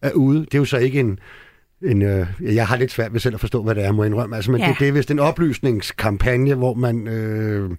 [0.03, 0.41] er ude.
[0.41, 1.18] Det er jo så ikke en,
[1.82, 4.11] en øh, jeg har lidt svært ved selv at forstå, hvad det er, må jeg
[4.12, 4.37] indrømme.
[4.37, 4.68] Altså, men Ja.
[4.68, 7.70] det, det er vist en oplysningskampagne, hvor man øh,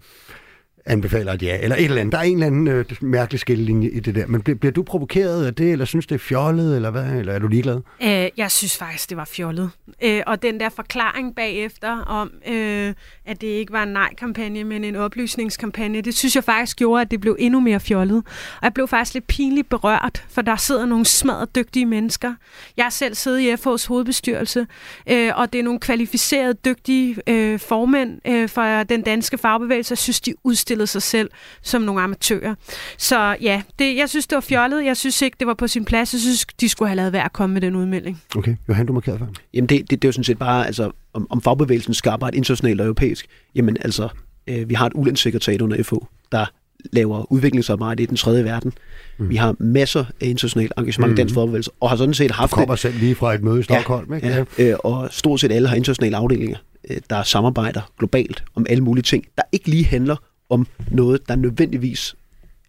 [0.86, 2.12] anbefaler at ja, eller et eller andet.
[2.12, 4.28] Der er en eller anden øh, mærkelig skillelinje i det der.
[4.28, 7.06] Men bliver, bliver du provokeret af det, eller synes det er fjollet, eller hvad?
[7.06, 7.82] Eller er du ligeglad?
[8.02, 9.70] Øh, jeg synes faktisk, det var fjollet.
[10.04, 12.94] Øh, og den der forklaring bagefter om, øh,
[13.26, 17.12] at det ikke var en nej-kampagne, men en oplysningskampagne, det synes jeg faktisk gjorde, at
[17.12, 18.18] det blev endnu mere fjollet.
[18.58, 22.34] Og jeg blev faktisk lidt pinligt berørt, for der sidder nogle smadret dygtige mennesker.
[22.78, 24.68] Jeg selv sidder i FH's hovedbestyrelse,
[25.10, 29.92] øh, og det er nogle kvalificerede, dygtige øh, formænd øh, for den danske fagbevægelse.
[29.92, 30.34] Jeg synes, de
[30.76, 31.30] udstillede sig selv
[31.61, 32.55] som nogle amatører.
[32.97, 34.86] Så ja, det, jeg synes, det var fjollet.
[34.86, 36.13] Jeg synes ikke, det var på sin plads.
[36.13, 38.21] Jeg synes, de skulle have lavet værd at komme med den udmelding.
[38.36, 39.26] Okay, Johan, du markerede før.
[39.53, 42.38] Jamen det, det, det er jo sådan set bare, altså, om, om fagbevægelsen skal arbejde
[42.38, 43.26] internationalt og europæisk.
[43.55, 44.09] Jamen altså,
[44.47, 45.93] øh, vi har et ulandssekretariat under FH,
[46.32, 46.45] der
[46.93, 48.73] laver udviklingsarbejde i den tredje verden.
[49.17, 49.30] Mm.
[49.30, 51.13] Vi har masser af internationalt engagement Mm.
[51.13, 52.57] i dansk fagbevægelse, og har sådan set Du haft det.
[52.57, 54.28] kommer selv lige fra et møde i Stockholm, ikke?
[54.28, 56.57] Ja, øh, og stort set alle har internationale afdelinger,
[56.89, 60.15] øh, der samarbejder globalt om alle mulige ting, der ikke lige handler
[60.50, 62.16] om noget, der nødvendigvis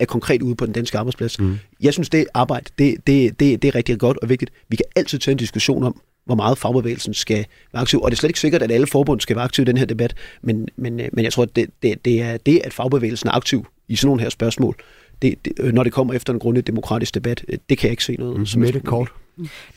[0.01, 1.39] er konkret ude på den danske arbejdsplads.
[1.39, 1.59] Mm.
[1.81, 4.53] Jeg synes, det arbejde, det, det, det, det er rigtig godt og vigtigt.
[4.69, 8.01] Vi kan altid tage en diskussion om, hvor meget fagbevægelsen skal være aktiv.
[8.01, 9.85] Og det er slet ikke sikkert, at alle forbund skal være aktive i den her
[9.87, 13.29] debat, men, men, øh, men jeg tror, at det, det, det er det, at fagbevægelsen
[13.29, 14.77] er aktiv i sådan nogle her spørgsmål,
[15.23, 18.05] det, det, når det kommer efter en grundig demokratisk debat, øh, det kan jeg ikke
[18.05, 18.39] se noget.
[18.39, 18.47] Mm.
[18.47, 19.13] som Mette, kort.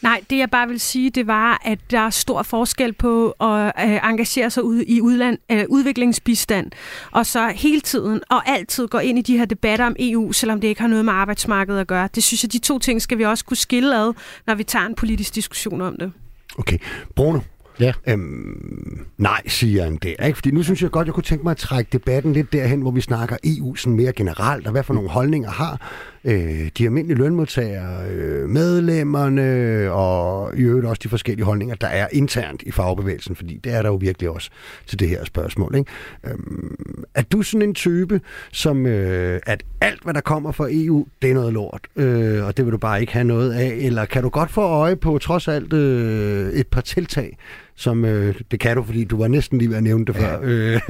[0.01, 3.73] Nej, det jeg bare vil sige, det var, at der er stor forskel på at
[3.89, 6.71] øh, engagere sig ud i udland, øh, udviklingsbistand,
[7.11, 10.61] og så hele tiden og altid gå ind i de her debatter om EU, selvom
[10.61, 12.09] det ikke har noget med arbejdsmarkedet at gøre.
[12.15, 14.13] Det synes jeg, de to ting skal vi også kunne skille ad,
[14.47, 16.11] når vi tager en politisk diskussion om det.
[16.57, 16.77] Okay.
[17.15, 17.39] Bruno?
[17.79, 17.93] Ja.
[18.07, 20.25] Øhm, nej, siger han der.
[20.25, 20.35] Ikke?
[20.35, 22.91] Fordi nu synes jeg godt, jeg kunne tænke mig at trække debatten lidt derhen, hvor
[22.91, 25.81] vi snakker EU sådan mere generelt, og hvad for nogle holdninger har
[26.23, 32.07] øh, de almindelige lønmodtagere, øh, medlemmerne, og i øvrigt også de forskellige holdninger, der er
[32.11, 34.49] internt i fagbevægelsen, fordi det er der jo virkelig også
[34.87, 35.75] til det her spørgsmål.
[35.75, 35.91] Ikke?
[36.27, 38.21] Øhm, er du sådan en type,
[38.51, 42.57] som øh, at alt, hvad der kommer fra EU, det er noget lort, øh, og
[42.57, 45.17] det vil du bare ikke have noget af, eller kan du godt få øje på
[45.17, 47.37] trods alt øh, et par tiltag,
[47.79, 50.39] som øh, det kan du, fordi du var næsten lige ved at nævne det før.
[50.43, 50.81] Øh,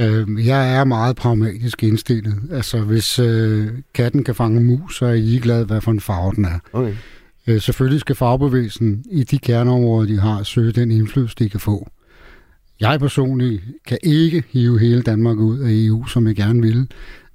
[0.00, 2.34] Øh, jeg er meget pragmatisk indstillet.
[2.52, 6.32] Altså, hvis øh, katten kan fange mus, så er I ligeglad, hvad for en farve
[6.36, 6.58] den er.
[6.72, 6.94] okay.
[7.46, 11.88] Øh, selvfølgelig skal fagbevægelsen i de kerneområder, de har, søge den indflydelse, de kan få.
[12.80, 16.90] Jeg personligt kan ikke hive hele Danmark ud af EU, som jeg gerne vil.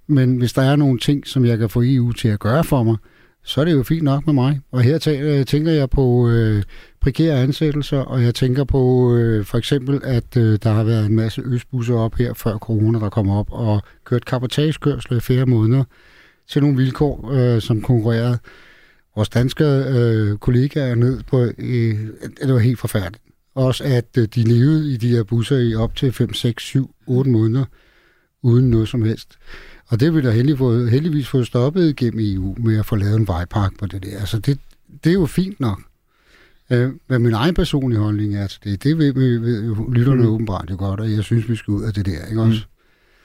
[0.07, 2.84] Men hvis der er nogle ting, som jeg kan få EU til at gøre for
[2.84, 2.97] mig,
[3.44, 4.62] så er det jo fint nok med mig.
[4.72, 6.64] Og her tæ- øh, tænker jeg på øh,
[7.02, 11.16] prekære ansættelser, og jeg tænker på øh, for eksempel, at øh, der har været en
[11.16, 15.84] masse østbusser op her før corona, der kom op og kørt kapotagekørsel i flere måneder
[16.50, 18.38] til nogle vilkår, øh, som konkurrerede
[19.16, 21.98] vores danske øh, kollegaer ned på, øh,
[22.41, 23.24] det var helt forfærdeligt.
[23.56, 26.96] Også at øh, de levede i de her busser i op til 5, 6, 7,
[27.08, 27.66] 8 måneder,
[28.44, 29.38] uden noget som helst.
[29.88, 33.16] Og det vil der heldig fået, heldigvis fået stoppet gennem EU med at få lavet
[33.16, 34.20] en vejpark på det der.
[34.20, 34.60] Altså det,
[35.04, 35.82] det er jo fint nok.
[36.72, 40.28] Øh, hvad min egen personlige holdning er til det, det ved, ved, lytterne mm.
[40.28, 42.62] åbenbart jo godt, og jeg synes, vi skal ud af det der, ikke også?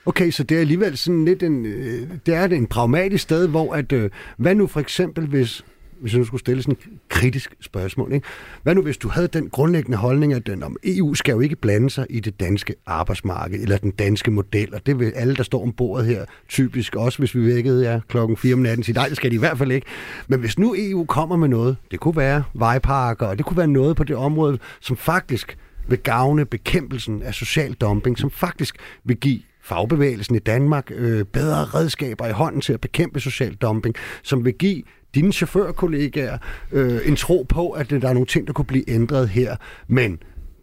[0.07, 3.75] Okay, så det er alligevel sådan lidt en, øh, det er en pragmatisk sted, hvor
[3.75, 5.65] at, øh, hvad nu for eksempel, hvis,
[6.01, 8.27] hvis jeg nu skulle stille sådan et kritisk spørgsmål, ikke?
[8.63, 11.57] hvad nu hvis du havde den grundlæggende holdning, at den, om EU skal jo ikke
[11.57, 15.43] blande sig i det danske arbejdsmarked, eller den danske model, og det vil alle, der
[15.43, 18.95] står om bordet her, typisk også, hvis vi vækkede jer klokken 4 om natten, sige,
[18.95, 19.87] nej, det skal de i hvert fald ikke.
[20.29, 23.69] Men hvis nu EU kommer med noget, det kunne være vejparker, og det kunne være
[23.69, 29.17] noget på det område, som faktisk vil gavne bekæmpelsen af social dumping, som faktisk vil
[29.17, 34.45] give fagbevægelsen i Danmark øh, bedre redskaber i hånden til at bekæmpe social dumping, som
[34.45, 34.83] vil give
[35.15, 36.39] dine chaufførkollegaer
[36.73, 39.57] øh, en tro på, at der er nogle ting, der kunne blive ændret her.
[39.89, 40.19] Men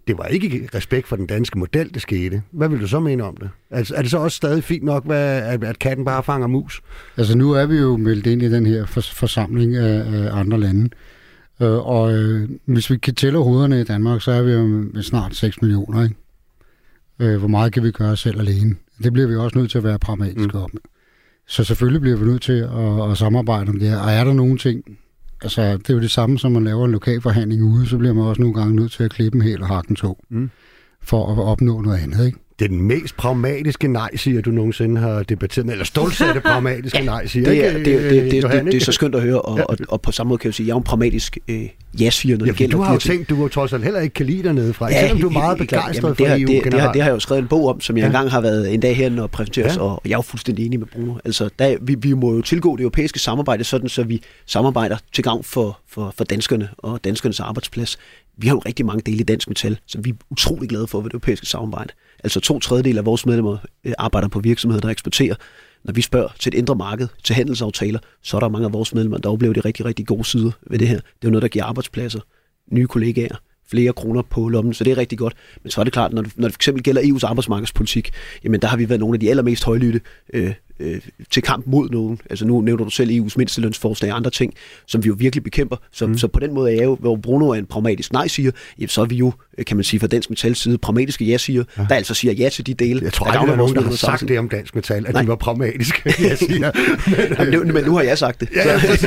[0.07, 2.41] det var ikke respekt for den danske model, det skete.
[2.51, 3.49] Hvad vil du så mene om det?
[3.71, 6.81] Altså, er det så også stadig fint nok, at, at katten bare fanger mus?
[7.17, 10.89] Altså nu er vi jo meldt ind i den her forsamling af, af andre lande.
[11.61, 15.03] Øh, og øh, hvis vi kan tælle hovederne i Danmark, så er vi jo med
[15.03, 16.03] snart 6 millioner.
[16.03, 16.15] Ikke?
[17.19, 18.75] Øh, hvor meget kan vi gøre selv alene?
[19.03, 20.63] Det bliver vi også nødt til at være pragmatiske mm.
[20.63, 20.69] om.
[21.47, 23.99] Så selvfølgelig bliver vi nødt til at, at samarbejde om det her.
[23.99, 24.83] Og er der nogle ting,
[25.41, 28.13] altså det er jo det samme, som man laver en lokal forhandling ude, så bliver
[28.13, 30.49] man også nogle gange nødt til at klippe en hel og hakke en to, mm.
[31.01, 32.37] for at opnå noget andet, ikke?
[32.59, 36.97] Det er den mest pragmatiske nej, siger du nogensinde har debatteret med, eller stålsatte pragmatiske
[36.97, 39.15] ja, nej, siger det er, ikke, det, det, det, det, det, det, er så skønt
[39.15, 39.63] at høre, og, ja.
[39.63, 42.45] og, og på samme måde kan jeg sige, jeg er en pragmatisk øh, ja-siger, når
[42.45, 44.73] ja, det gælder du har jo tænkt, du trods alt heller ikke kan lide dernede
[44.73, 47.09] fra, ja, selvom du er meget begejstret for EU det, det, det, har, det har
[47.09, 48.07] jeg jo skrevet en bog om, som jeg ja.
[48.07, 49.81] engang har været en dag herinde og præsenteret, ja.
[49.81, 51.13] og jeg er jo fuldstændig enig med Bruno.
[51.25, 55.23] Altså, der, vi, vi må jo tilgå det europæiske samarbejde sådan, så vi samarbejder til
[55.23, 57.97] gavn for, for, for danskerne og danskernes arbejdsplads
[58.37, 60.97] vi har jo rigtig mange dele i dansk metal, som vi er utrolig glade for
[60.97, 61.93] ved det europæiske samarbejde.
[62.23, 65.35] Altså to tredjedel af vores medlemmer øh, arbejder på virksomheder, der eksporterer.
[65.83, 68.93] Når vi spørger til et indre marked, til handelsaftaler, så er der mange af vores
[68.93, 70.95] medlemmer, der oplever de rigtig, rigtig gode sider ved det her.
[70.95, 72.19] Det er jo noget, der giver arbejdspladser,
[72.71, 73.35] nye kollegaer,
[73.67, 75.33] flere kroner på lommen, så det er rigtig godt.
[75.63, 78.11] Men så er det klart, når det, når det for eksempel gælder EU's arbejdsmarkedspolitik,
[78.43, 80.01] jamen der har vi været nogle af de allermest højlytte
[80.33, 81.01] øh, øh,
[81.31, 82.19] til kamp mod nogen.
[82.29, 84.53] Altså nu nævner du selv EU's mindstelønsforslag og andre ting,
[84.87, 85.75] som vi jo virkelig bekæmper.
[85.91, 86.17] Så, mm.
[86.17, 88.51] så på den måde er jeg jo, hvor Bruno er en pragmatisk nej-siger,
[88.87, 91.85] så er vi jo, øh, kan man sige, fra Dansk Metals side, pragmatiske ja-siger, ja.
[91.89, 92.99] der altså siger ja til de dele.
[93.03, 95.21] Jeg tror aldrig, der er nogen, der har sagt det om Dansk Metal, at nej.
[95.21, 96.71] de var pragmatiske ja-siger.
[97.43, 98.49] men, jamen, men nu har jeg sagt det.
[98.55, 98.99] Ja, ja, jeg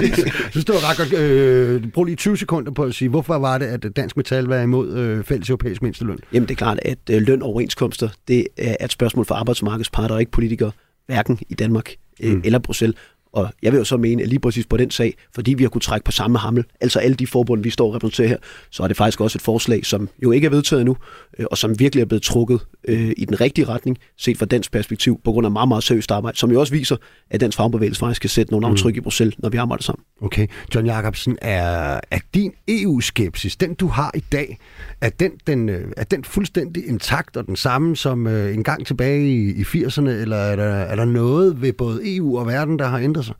[0.51, 1.12] synes, det var ret godt.
[1.12, 4.61] Øh, brug lige 20 sekunder på at sige, hvorfor var det, at Dansk Metal var
[4.61, 6.19] imod øh, fælles europæisk mindsteløn?
[6.33, 10.14] Jamen det er klart, at øh, løn og overenskomster, det er et spørgsmål for arbejdsmarkedsparter
[10.14, 10.71] og ikke politikere
[11.09, 12.43] hverken i Danmark øh, mm.
[12.45, 12.97] eller Bruxelles.
[13.39, 15.70] Og jeg vil jo så mene, at lige præcis på den sag, fordi vi har
[15.70, 18.36] kunnet trække på samme hammel, altså alle de forbund, vi står og repræsenterer her,
[18.70, 20.97] så er det faktisk også et forslag, som jo ikke er vedtaget endnu,
[21.39, 24.72] øh, og som virkelig er blevet trukket øh, i den rigtige retning, set fra dansk
[24.72, 26.97] perspektiv, på grund af meget, meget seriøst arbejde, som jo også viser,
[27.30, 28.72] at dansk fagbevægelse faktisk skal sætte nogle mm.
[28.72, 28.99] aftryk mm.
[28.99, 30.05] i Bruxelles, når vi arbejder sammen.
[30.22, 30.47] Okay.
[30.74, 34.59] John Jacobsen, er, er din EU-skepsis, den du har i dag,
[35.01, 38.86] er den, den, øh, er den fuldstændig intakt og den samme som øh, en gang
[38.86, 42.78] tilbage i, i 80'erne, eller er der, er der noget ved både EU og verden,
[42.78, 43.37] der har ændret sig?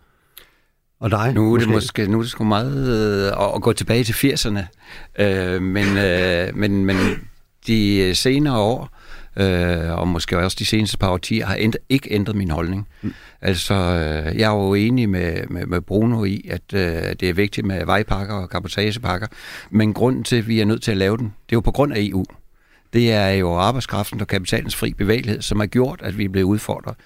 [1.01, 1.35] Og dig?
[1.35, 2.89] Nu er det måske, nu er det sgu meget
[3.29, 4.61] øh, at gå tilbage til 80'erne,
[5.23, 6.97] øh, men, øh, men, men
[7.67, 8.99] de senere år,
[9.37, 12.89] øh, og måske også de seneste par årtier, har ændret, ikke ændret min holdning.
[13.03, 13.15] Mm.
[13.41, 17.33] Altså, øh, jeg er jo enig med, med, med Bruno i, at øh, det er
[17.33, 19.27] vigtigt med vejpakker og kapotagepakker,
[19.71, 21.73] men grunden til, at vi er nødt til at lave den, det er jo på
[21.73, 22.25] grund af EU.
[22.93, 26.47] Det er jo arbejdskraften og kapitalens fri bevægelighed, som har gjort, at vi er blevet
[26.47, 26.97] udfordret.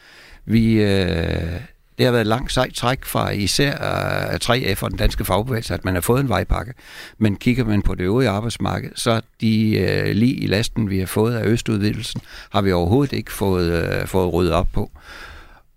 [0.44, 1.60] Vi, øh,
[1.98, 5.74] det har været et langt sejt træk fra især øh, 3F og den danske fagbevægelse,
[5.74, 6.74] at man har fået en vejpakke.
[7.18, 11.06] Men kigger man på det øvrige arbejdsmarked, så de øh, lige i lasten, vi har
[11.06, 12.20] fået af østudvidelsen,
[12.50, 14.90] har vi overhovedet ikke fået, øh, fået ryddet op på.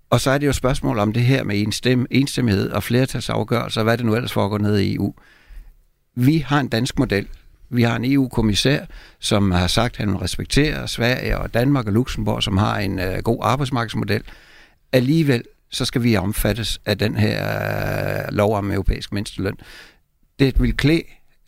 [0.09, 3.83] Og så er det jo et spørgsmål om det her med enstem, enstemmighed og flertalsafgørelser,
[3.83, 5.13] hvad det nu ellers foregår ned i EU.
[6.15, 7.27] Vi har en dansk model.
[7.69, 8.85] Vi har en EU-kommissær,
[9.19, 13.17] som har sagt, at han respekterer Sverige og Danmark og Luxembourg, som har en øh,
[13.23, 14.21] god arbejdsmarkedsmodel.
[14.91, 15.43] Alligevel
[15.75, 17.39] så skal vi omfattes af den her
[18.27, 19.57] øh, lov om europæisk mindsteløn.
[20.39, 21.03] Det vil klæde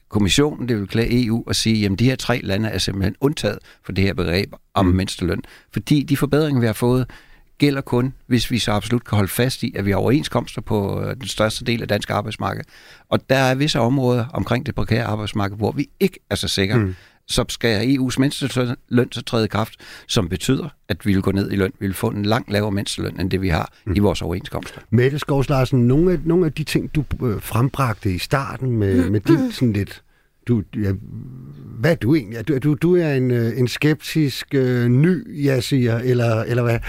[0.09, 3.59] kommissionen, det vil klæde EU at sige, jamen de her tre lande er simpelthen undtaget
[3.83, 4.95] for det her begreb om mm.
[4.95, 5.41] mindsteløn.
[5.73, 7.09] Fordi de forbedringer, vi har fået,
[7.57, 11.01] gælder kun, hvis vi så absolut kan holde fast i, at vi har overenskomster på
[11.01, 12.63] øh, den største del af dansk arbejdsmarked.
[13.09, 16.77] Og der er visse områder omkring det prekære arbejdsmarked, hvor vi ikke er så sikre,
[16.77, 16.95] mm
[17.27, 19.73] så skal EU's mindsteløn så træde i kraft,
[20.07, 21.71] som betyder, at vi vil gå ned i løn.
[21.79, 23.95] Vi vil få en langt lavere mindsteløn, end det vi har mm.
[23.95, 24.81] i vores overenskomster.
[24.89, 29.09] Mette Skovs Larsen, nogle af, nogle af de ting, du øh, frembragte i starten med,
[29.09, 30.03] med din sådan lidt
[30.47, 30.91] du, ja,
[31.79, 32.47] hvad er du egentlig?
[32.47, 36.79] Du, du, du er en, øh, en skeptisk øh, ny, jeg siger, eller, eller hvad?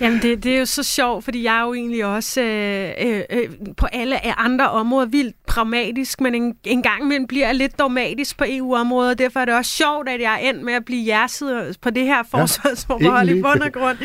[0.00, 3.22] Jamen, det, det er jo så sjovt, fordi jeg er jo egentlig også øh, øh,
[3.30, 7.78] øh på alle andre områder vildt pragmatisk, men en, en gang imellem bliver jeg lidt
[7.78, 10.84] dogmatisk på EU-området, og derfor er det også sjovt, at jeg er endt med at
[10.84, 13.98] blive hjertet på det her forsvarsforhold ja, i bund og grund.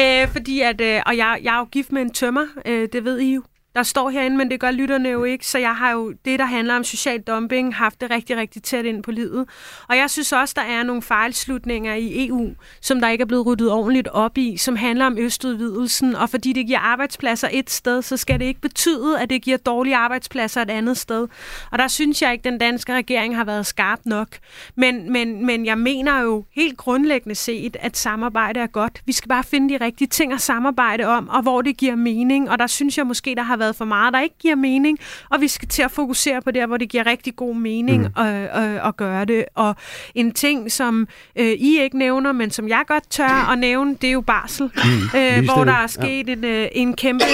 [0.00, 3.04] øh, fordi at, øh, og jeg, jeg er jo gift med en tømmer, øh, det
[3.04, 3.42] ved I jo
[3.74, 6.44] der står herinde, men det gør lytterne jo ikke, så jeg har jo det, der
[6.44, 9.48] handler om social dumping, haft det rigtig, rigtig tæt ind på livet.
[9.88, 12.50] Og jeg synes også, der er nogle fejlslutninger i EU,
[12.80, 16.52] som der ikke er blevet ryddet ordentligt op i, som handler om østudvidelsen, og fordi
[16.52, 20.62] det giver arbejdspladser et sted, så skal det ikke betyde, at det giver dårlige arbejdspladser
[20.62, 21.28] et andet sted.
[21.70, 24.28] Og der synes jeg ikke, den danske regering har været skarp nok.
[24.74, 29.02] Men, men, men jeg mener jo helt grundlæggende set, at samarbejde er godt.
[29.06, 32.50] Vi skal bare finde de rigtige ting at samarbejde om, og hvor det giver mening.
[32.50, 34.98] Og der synes jeg måske, der har været for meget, der ikke giver mening.
[35.30, 38.22] Og vi skal til at fokusere på der, hvor det giver rigtig god mening mm.
[38.22, 39.44] at, at, at gøre det.
[39.54, 39.76] Og
[40.14, 44.08] en ting, som øh, I ikke nævner, men som jeg godt tør at nævne, det
[44.08, 44.70] er jo barsel.
[44.74, 45.18] Mm.
[45.18, 46.32] Øh, hvor der er sket ja.
[46.32, 47.24] en, øh, en kæmpe,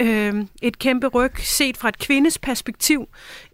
[0.00, 3.08] øh, et kæmpe ryg set fra et kvindes perspektiv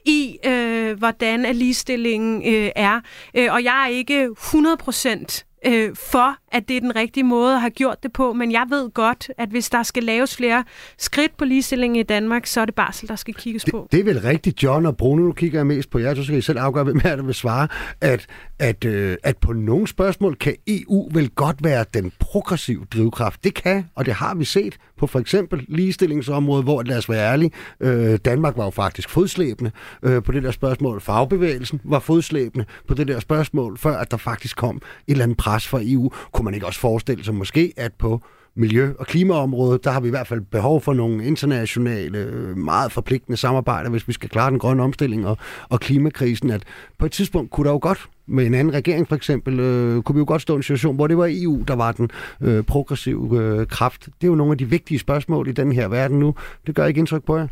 [0.05, 3.01] i, øh, hvordan ligestillingen øh, er.
[3.35, 7.55] Øh, og jeg er ikke 100 procent øh, for, at det er den rigtige måde
[7.55, 10.65] at have gjort det på, men jeg ved godt, at hvis der skal laves flere
[10.99, 13.89] skridt på ligestillingen i Danmark, så er det barsel, der skal kigges det, på.
[13.93, 16.39] Det er vel rigtigt, John og Bruno, nu kigger jeg mest på jer, så skal
[16.39, 17.69] I selv afgøre, hvem er der vil svare,
[18.01, 18.27] at,
[18.63, 23.45] at, øh, at på nogle spørgsmål kan EU vel godt være den progressive drivkraft.
[23.45, 27.33] Det kan, og det har vi set på for eksempel ligestillingsområdet, hvor, lad os være
[27.33, 27.51] ærlige,
[27.81, 29.71] øh, Danmark var jo faktisk fodslæbende
[30.03, 31.01] øh, på det der spørgsmål.
[31.01, 35.39] Fagbevægelsen var fodslæbende på det der spørgsmål, før at der faktisk kom et eller andet
[35.39, 36.11] pres fra EU.
[36.33, 38.23] Kunne man ikke også forestille sig måske, at på
[38.55, 42.93] miljø- og klimaområdet, der har vi i hvert fald behov for nogle internationale, øh, meget
[42.93, 45.39] forpligtende samarbejder, hvis vi skal klare den grønne omstilling og,
[45.69, 46.63] og klimakrisen, at
[46.99, 50.15] på et tidspunkt kunne der jo godt med en anden regering for eksempel, øh, kunne
[50.15, 52.63] vi jo godt stå i en situation, hvor det var EU, der var den øh,
[52.63, 54.07] progressive øh, kraft.
[54.07, 56.35] Det er jo nogle af de vigtige spørgsmål i den her verden nu.
[56.67, 57.47] Det gør ikke indtryk på jer?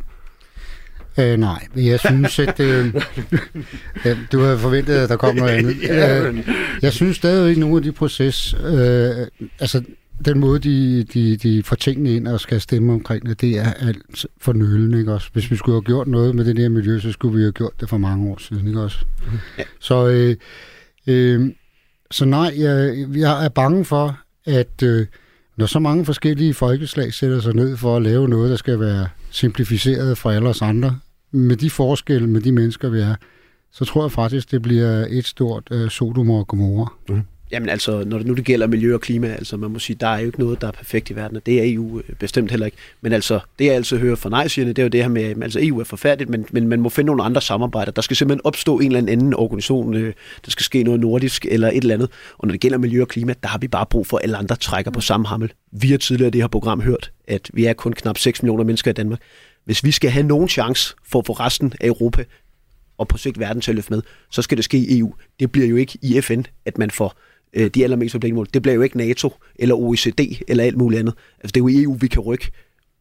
[1.18, 2.94] Øh, nej, jeg synes, at øh,
[4.04, 5.76] ja, du havde forventet, at der kom noget andet.
[5.90, 6.48] Øh,
[6.82, 9.26] jeg synes stadigvæk, at nogle af de proces, øh,
[9.60, 9.82] altså
[10.24, 13.72] den måde, de, de, de får tingene ind og skal stemme omkring det, det er
[13.72, 15.28] alt for nølende, ikke også?
[15.32, 17.80] Hvis vi skulle have gjort noget med det der miljø, så skulle vi have gjort
[17.80, 19.04] det for mange år siden, ikke også?
[19.58, 19.62] Ja.
[19.80, 20.36] Så, øh,
[21.06, 21.50] øh,
[22.10, 25.06] så nej, jeg, jeg er bange for, at øh,
[25.56, 29.08] når så mange forskellige folkeslag sætter sig ned for at lave noget, der skal være
[29.30, 30.98] simplificeret for alle os andre,
[31.30, 33.14] med de forskelle, med de mennesker, vi er,
[33.72, 36.92] så tror jeg faktisk, det bliver et stort øh, Sodom og Gomorra.
[37.08, 37.22] Mm.
[37.52, 40.06] Jamen altså, når det nu det gælder miljø og klima, altså man må sige, der
[40.06, 42.50] er jo ikke noget, der er perfekt i verden, og det er EU øh, bestemt
[42.50, 42.78] heller ikke.
[43.00, 45.58] Men altså, det jeg altså hører fra nej det er jo det her med, altså
[45.62, 47.92] EU er forfærdeligt, men, men man må finde nogle andre samarbejder.
[47.92, 51.68] Der skal simpelthen opstå en eller anden organisation, øh, der skal ske noget nordisk eller
[51.68, 52.10] et eller andet.
[52.38, 54.36] Og når det gælder miljø og klima, der har vi bare brug for, at alle
[54.36, 55.52] andre trækker på samme hammel.
[55.72, 58.64] Vi har tidligere i det her program hørt, at vi er kun knap 6 millioner
[58.64, 59.20] mennesker i Danmark.
[59.64, 62.24] Hvis vi skal have nogen chance for at få resten af Europa
[62.98, 65.14] og på sigt verden til at løfte med, så skal det ske i EU.
[65.40, 67.16] Det bliver jo ikke i FN, at man får
[67.54, 68.46] øh, de allermest forpligtende mål.
[68.54, 71.14] Det bliver jo ikke NATO eller OECD eller alt muligt andet.
[71.40, 72.50] Altså, det er jo EU, vi kan rykke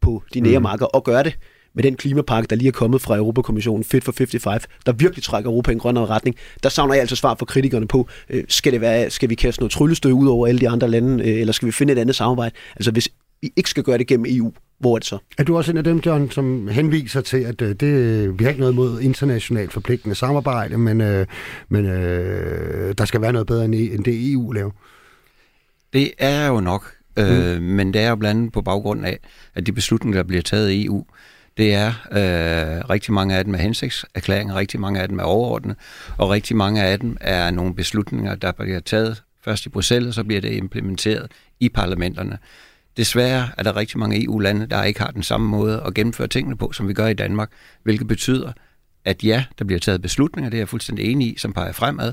[0.00, 0.62] på de nære mm.
[0.62, 1.38] marker og gøre det
[1.74, 5.50] med den klimapakke, der lige er kommet fra Europakommissionen, Fit for 55, der virkelig trækker
[5.50, 6.36] Europa i en grønnere retning.
[6.62, 9.60] Der savner jeg altså svar fra kritikerne på, øh, skal, det være, skal vi kaste
[9.60, 12.16] noget tryllestøv ud over alle de andre lande, øh, eller skal vi finde et andet
[12.16, 12.54] samarbejde?
[12.76, 13.08] Altså hvis
[13.42, 15.18] vi ikke skal gøre det gennem EU, hvor er det så?
[15.38, 18.50] Er du også en af dem, John, som henviser til, at øh, det, vi har
[18.50, 21.26] ikke noget mod internationalt forpligtende samarbejde, men, øh,
[21.68, 24.70] men øh, der skal være noget bedre end, end det EU laver?
[25.92, 27.62] Det er jo nok, øh, mm.
[27.62, 29.18] men det er jo blandt andet på baggrund af,
[29.54, 31.04] at de beslutninger, der bliver taget i EU,
[31.56, 35.76] det er øh, rigtig mange af dem er hensigtserklæringer, rigtig mange af dem er overordnet,
[36.18, 40.14] og rigtig mange af dem er nogle beslutninger, der bliver taget først i Bruxelles, og
[40.14, 42.38] så bliver det implementeret i parlamenterne.
[43.00, 46.56] Desværre er der rigtig mange EU-lande, der ikke har den samme måde at gennemføre tingene
[46.56, 47.50] på, som vi gør i Danmark,
[47.82, 48.52] hvilket betyder,
[49.04, 52.12] at ja, der bliver taget beslutninger, det er jeg fuldstændig enig i, som peger fremad,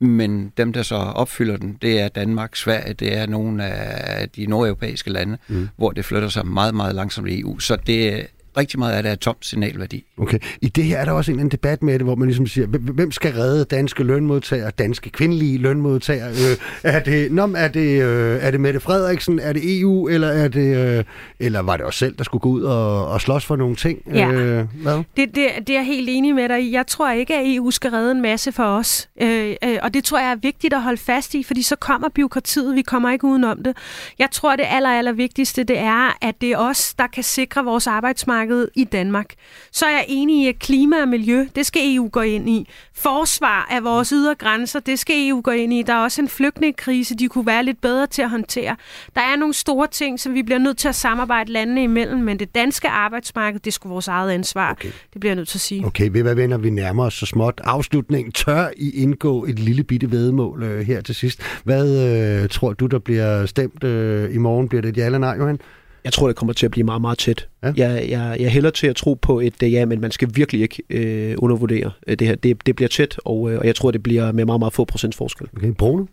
[0.00, 4.46] men dem, der så opfylder den, det er Danmark, Sverige, det er nogle af de
[4.46, 5.68] nordeuropæiske lande, mm.
[5.76, 7.58] hvor det flytter sig meget, meget langsomt i EU.
[7.58, 8.26] Så det
[8.56, 10.04] rigtig meget af det er tomt signalværdi.
[10.18, 10.38] Okay.
[10.62, 12.66] I det her er der også en, en debat med det, hvor man ligesom siger,
[12.66, 16.28] hvem skal redde danske lønmodtagere, danske kvindelige lønmodtagere?
[16.30, 20.28] Øh, er, det, nå, er, det, øh, er det Mette Frederiksen, er det EU, eller
[20.28, 21.04] er det øh,
[21.40, 23.98] eller var det også selv, der skulle gå ud og, og slås for nogle ting?
[24.14, 24.30] Ja.
[24.30, 25.02] Øh, hvad?
[25.16, 26.72] Det, det, det er jeg helt enig med dig i.
[26.72, 29.08] Jeg tror ikke, at EU skal redde en masse for os.
[29.22, 32.08] Øh, øh, og det tror jeg er vigtigt at holde fast i, fordi så kommer
[32.08, 33.76] byråkratiet, vi kommer ikke udenom det.
[34.18, 37.64] Jeg tror, det aller, aller vigtigste, det er, at det er os, der kan sikre
[37.64, 39.34] vores arbejdsmarked arbejdsmarked i Danmark.
[39.72, 42.68] Så er jeg enig i, at klima og miljø, det skal EU gå ind i.
[42.94, 45.82] Forsvar af vores ydre grænser, det skal EU gå ind i.
[45.82, 48.76] Der er også en flygtningekrise, de kunne være lidt bedre til at håndtere.
[49.14, 52.38] Der er nogle store ting, som vi bliver nødt til at samarbejde landene imellem, men
[52.38, 54.70] det danske arbejdsmarked, det skulle vores eget ansvar.
[54.70, 54.88] Okay.
[55.12, 55.86] Det bliver jeg nødt til at sige.
[55.86, 57.60] Okay, ved hvad venner, vi nærmer os så småt.
[57.64, 61.42] Afslutning, tør I indgå et lille bitte vedmål øh, her til sidst?
[61.64, 64.68] Hvad øh, tror du, der bliver stemt øh, i morgen?
[64.68, 65.58] Bliver det et ja eller nej, Johan?
[66.04, 67.48] Jeg tror, det kommer til at blive meget, meget tæt.
[67.62, 67.72] Ja.
[67.76, 67.88] Ja.
[67.90, 70.62] Jeg, jeg, jeg hælder til at tro på et øh, ja, men man skal virkelig
[70.62, 72.34] ikke øh, undervurdere øh, det her.
[72.34, 74.84] Det, det bliver tæt, og, øh, og jeg tror, det bliver med meget, meget få
[74.84, 75.48] procents forskel.
[75.56, 76.04] Okay, Bruno?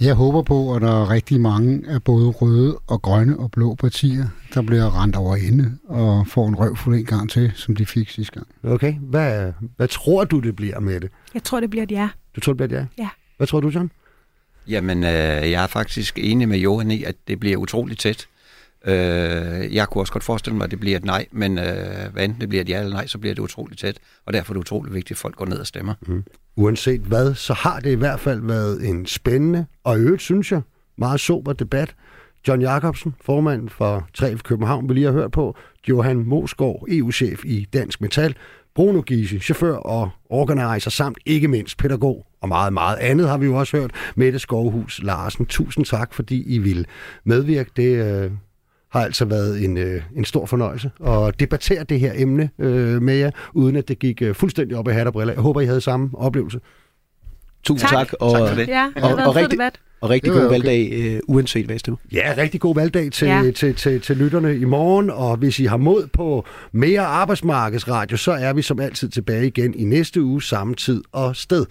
[0.00, 3.74] Jeg håber på, at der er rigtig mange af både røde og grønne og blå
[3.74, 7.86] partier, der bliver rendt over ende og får en røvfuld en gang til, som de
[7.86, 8.46] fik sidste gang.
[8.64, 11.10] Okay, hvad, hvad tror du, det bliver med det?
[11.34, 12.08] Jeg tror, det bliver et ja.
[12.36, 13.02] Du tror, det bliver et ja?
[13.02, 13.08] Ja.
[13.36, 13.90] Hvad tror du, John?
[14.68, 15.10] Jamen, øh,
[15.50, 18.26] jeg er faktisk enig med Johan i, at det bliver utroligt tæt.
[18.86, 22.24] Øh, jeg kunne også godt forestille mig, at det bliver et nej, men øh, hvad
[22.24, 24.54] enten det bliver et ja eller nej, så bliver det utroligt tæt, og derfor er
[24.54, 25.94] det utroligt vigtigt, at folk går ned og stemmer.
[26.00, 26.24] Mhm.
[26.56, 30.52] Uanset hvad, så har det i hvert fald været en spændende, og i øvrigt, synes
[30.52, 30.60] jeg,
[30.98, 31.94] meget sober debat.
[32.48, 35.56] John Jacobsen, formand for 3 København, vi lige har hørt på.
[35.88, 38.34] Johan Mosgaard, EU-chef i Dansk Metal.
[38.74, 43.46] Bruno Giese, chauffør og organizer, samt ikke mindst pædagog og meget, meget andet har vi
[43.46, 43.90] jo også hørt.
[44.14, 46.84] Mette Skovhus Larsen, tusind tak, fordi I ville
[47.24, 47.70] medvirke.
[47.76, 48.30] Det øh,
[48.90, 53.14] har altså været en, øh, en stor fornøjelse at debattere det her emne øh, med
[53.14, 55.34] jer, uden at det gik øh, fuldstændig op i hat og briller.
[55.34, 56.60] Jeg håber, I havde samme oplevelse.
[57.64, 58.08] Tusind Tak.
[58.08, 58.68] tak, og, Tak for det.
[58.68, 59.80] Ja, det Og- og rigtig- debat.
[60.00, 60.50] og rigtig god okay.
[60.54, 61.98] valgdag, øh, uanset hvad stemmer.
[62.12, 63.40] Ja, rigtig god valgdag til, Ja.
[63.42, 63.50] ja.
[63.50, 68.32] til, til, til lytterne i morgen, og hvis I har mod på mere arbejdsmarkedsradio, så
[68.32, 71.66] er vi som altid tilbage igen i næste uge, samme tid og sted.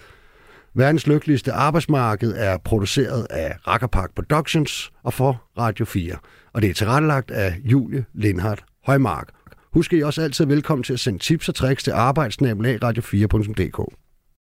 [0.74, 6.16] Verdens lykkeligste arbejdsmarked er produceret af Rakkerpark Productions og for Radio 4,
[6.52, 9.28] og det er tilrettelagt af Julie Lindhardt Højmark.
[9.72, 13.94] Husk, I også altid velkommen til at sende tips og tricks til arbejdsnabelag radio4.dk.